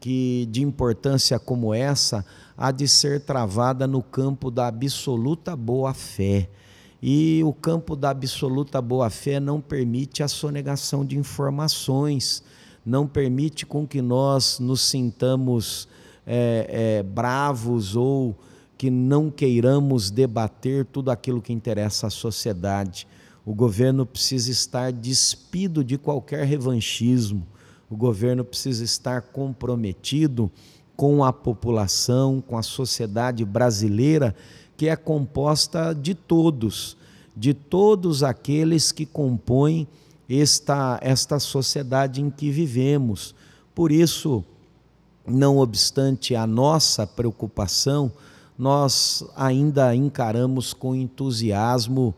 que 0.00 0.46
de 0.50 0.62
importância 0.62 1.38
como 1.38 1.74
essa 1.74 2.24
há 2.58 2.72
de 2.72 2.88
ser 2.88 3.20
travada 3.20 3.86
no 3.86 4.02
campo 4.02 4.50
da 4.50 4.66
absoluta 4.66 5.54
boa-fé. 5.54 6.50
E 7.00 7.40
o 7.44 7.52
campo 7.52 7.94
da 7.94 8.10
absoluta 8.10 8.82
boa-fé 8.82 9.38
não 9.38 9.60
permite 9.60 10.24
a 10.24 10.26
sonegação 10.26 11.04
de 11.04 11.16
informações, 11.16 12.42
não 12.84 13.06
permite 13.06 13.64
com 13.64 13.86
que 13.86 14.02
nós 14.02 14.58
nos 14.58 14.80
sintamos 14.80 15.86
é, 16.26 16.98
é, 16.98 17.02
bravos 17.04 17.94
ou 17.94 18.36
que 18.76 18.90
não 18.90 19.30
queiramos 19.30 20.10
debater 20.10 20.84
tudo 20.84 21.12
aquilo 21.12 21.40
que 21.40 21.52
interessa 21.52 22.08
à 22.08 22.10
sociedade. 22.10 23.06
O 23.46 23.54
governo 23.54 24.04
precisa 24.04 24.50
estar 24.50 24.92
despido 24.92 25.84
de 25.84 25.96
qualquer 25.96 26.44
revanchismo. 26.44 27.46
O 27.88 27.96
governo 27.96 28.44
precisa 28.44 28.84
estar 28.84 29.22
comprometido 29.22 30.50
com 30.98 31.22
a 31.22 31.32
população, 31.32 32.42
com 32.44 32.58
a 32.58 32.62
sociedade 32.64 33.44
brasileira, 33.44 34.34
que 34.76 34.88
é 34.88 34.96
composta 34.96 35.94
de 35.94 36.12
todos, 36.12 36.96
de 37.36 37.54
todos 37.54 38.24
aqueles 38.24 38.90
que 38.90 39.06
compõem 39.06 39.86
esta, 40.28 40.98
esta 41.00 41.38
sociedade 41.38 42.20
em 42.20 42.28
que 42.28 42.50
vivemos. 42.50 43.32
Por 43.76 43.92
isso, 43.92 44.44
não 45.24 45.58
obstante 45.58 46.34
a 46.34 46.48
nossa 46.48 47.06
preocupação, 47.06 48.10
nós 48.58 49.22
ainda 49.36 49.94
encaramos 49.94 50.74
com 50.74 50.96
entusiasmo 50.96 52.12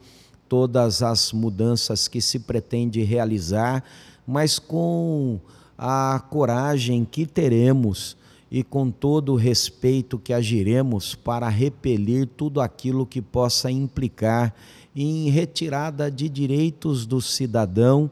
todas 0.49 1.03
as 1.03 1.35
mudanças 1.35 2.09
que 2.09 2.23
se 2.23 2.39
pretende 2.39 3.03
realizar, 3.03 3.85
mas 4.27 4.59
com 4.59 5.39
a 5.77 6.19
coragem 6.31 7.05
que 7.05 7.27
teremos 7.27 8.19
e 8.51 8.65
com 8.65 8.91
todo 8.91 9.33
o 9.33 9.37
respeito 9.37 10.19
que 10.19 10.33
agiremos 10.33 11.15
para 11.15 11.49
repelir 11.49 12.27
tudo 12.27 12.61
aquilo 12.61 13.07
que 13.07 13.23
possa 13.23 13.71
implicar 13.71 14.55
em 14.95 15.31
retirada 15.31 16.11
de 16.11 16.29
direitos 16.29 17.07
do 17.07 17.21
cidadão, 17.21 18.11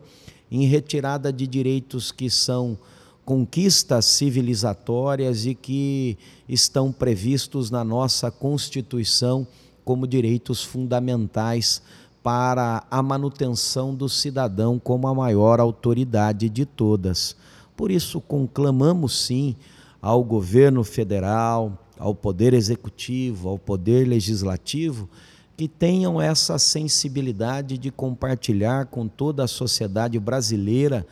em 0.51 0.65
retirada 0.65 1.33
de 1.33 1.47
direitos 1.47 2.13
que 2.13 2.31
são 2.31 2.79
conquistas 3.25 4.05
civilizatórias 4.05 5.45
e 5.45 5.55
que 5.55 6.17
estão 6.49 6.93
previstos 6.93 7.71
na 7.71 7.83
nossa 7.85 8.31
Constituição 8.31 9.47
como 9.85 10.07
direitos 10.07 10.63
fundamentais 10.63 11.83
para 12.23 12.85
a 12.91 13.03
manutenção 13.03 13.95
do 13.95 14.09
cidadão 14.09 14.79
como 14.79 15.09
a 15.09 15.15
maior 15.15 15.61
autoridade 15.61 16.49
de 16.49 16.65
todas. 16.65 17.37
Por 17.77 17.91
isso, 17.91 18.21
conclamamos 18.21 19.27
sim 19.27 19.57
ao 20.01 20.23
governo 20.23 20.85
federal, 20.85 21.87
ao 21.99 22.15
poder 22.15 22.55
executivo, 22.55 23.49
ao 23.49 23.59
poder 23.59 24.07
legislativo, 24.07 25.09
que 25.57 25.67
tenham 25.67 26.21
essa 26.23 26.59
sensibilidade 26.59 27.77
de 27.77 27.91
compartilhar 27.91 28.87
com 28.87 29.09
toda 29.09 29.45
a 29.45 29.49
sociedade 29.49 30.19
brasileira 30.19 31.07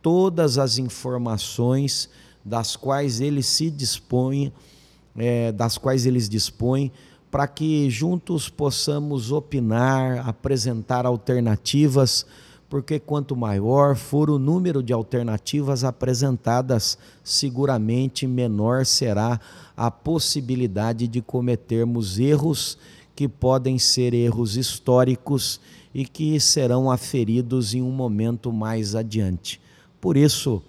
todas 0.00 0.58
as 0.58 0.78
informações 0.78 2.10
das 2.44 2.74
quais 2.74 3.20
eles 3.20 3.46
se 3.46 3.70
dispõem, 3.70 4.52
é, 5.16 5.52
das 5.52 5.78
quais 5.78 6.04
eles 6.06 6.28
dispõem, 6.28 6.90
para 7.30 7.46
que 7.46 7.88
juntos 7.88 8.48
possamos 8.48 9.30
opinar, 9.30 10.28
apresentar 10.28 11.06
alternativas, 11.06 12.26
porque 12.72 12.98
quanto 12.98 13.36
maior 13.36 13.94
for 13.94 14.30
o 14.30 14.38
número 14.38 14.82
de 14.82 14.94
alternativas 14.94 15.84
apresentadas, 15.84 16.96
seguramente 17.22 18.26
menor 18.26 18.86
será 18.86 19.38
a 19.76 19.90
possibilidade 19.90 21.06
de 21.06 21.20
cometermos 21.20 22.18
erros 22.18 22.78
que 23.14 23.28
podem 23.28 23.78
ser 23.78 24.14
erros 24.14 24.56
históricos 24.56 25.60
e 25.92 26.06
que 26.06 26.40
serão 26.40 26.90
aferidos 26.90 27.74
em 27.74 27.82
um 27.82 27.90
momento 27.90 28.50
mais 28.50 28.94
adiante. 28.94 29.60
Por 30.00 30.16
isso, 30.16 30.62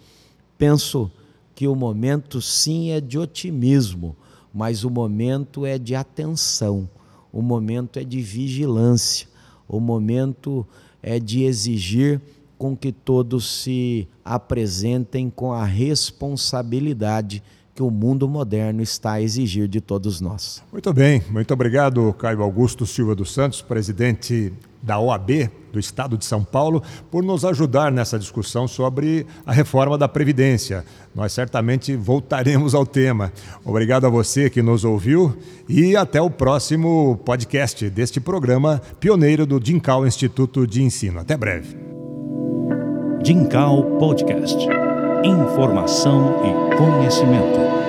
penso 0.58 1.10
que 1.56 1.70
o 1.70 1.74
momento 1.74 2.42
sim 2.42 2.92
é 2.92 3.00
de 3.00 3.18
otimismo, 3.18 4.14
mas 4.54 4.84
o 4.84 4.90
momento 4.90 5.66
é 5.66 5.78
de 5.78 5.96
atenção, 5.96 6.90
o 7.32 7.42
momento 7.42 7.98
é 7.98 8.04
de 8.04 8.22
vigilância, 8.22 9.26
o 9.70 9.80
momento 9.80 10.68
é 11.04 11.20
de 11.20 11.44
exigir 11.44 12.20
com 12.58 12.76
que 12.78 12.94
todos 12.94 13.46
se 13.62 14.08
apresentem 14.24 15.30
com 15.30 15.52
a 15.52 15.66
responsabilidade 15.66 17.44
que 17.76 17.82
o 17.82 17.90
mundo 17.90 18.28
moderno 18.28 18.82
está 18.82 19.14
a 19.14 19.22
exigir 19.22 19.68
de 19.68 19.82
todos 19.82 20.22
nós. 20.22 20.64
Muito 20.72 20.94
bem, 20.94 21.24
muito 21.30 21.54
obrigado, 21.54 22.14
Caio 22.14 22.44
Augusto 22.44 22.86
Silva 22.86 23.16
dos 23.16 23.34
Santos, 23.34 23.62
presidente 23.62 24.54
da 24.82 25.00
OAB 25.00 25.50
do 25.72 25.80
Estado 25.80 26.18
de 26.18 26.26
São 26.26 26.44
Paulo, 26.44 26.84
por 27.10 27.24
nos 27.24 27.44
ajudar 27.44 27.92
nessa 27.92 28.20
discussão 28.20 28.68
sobre 28.68 29.26
a 29.46 29.52
reforma 29.52 29.98
da 29.98 30.08
Previdência. 30.08 30.86
Nós 31.16 31.34
certamente 31.34 31.96
voltaremos 31.96 32.76
ao 32.76 32.86
tema. 32.86 33.34
Obrigado 33.66 34.06
a 34.06 34.10
você 34.10 34.50
que 34.50 34.62
nos 34.62 34.86
ouviu 34.86 35.36
e 35.68 35.96
até 35.96 36.22
o 36.22 36.30
próximo 36.30 37.20
podcast 37.26 37.90
deste 37.90 38.20
programa 38.20 38.82
pioneiro 39.00 39.48
do 39.48 39.60
Dincal 39.60 40.06
Instituto 40.06 40.68
de 40.68 40.84
Ensino. 40.84 41.20
Até 41.20 41.36
breve. 41.36 41.76
Dincal 43.24 43.84
Podcast. 43.98 44.83
Informação 45.26 46.42
e 46.44 46.76
conhecimento. 46.76 47.83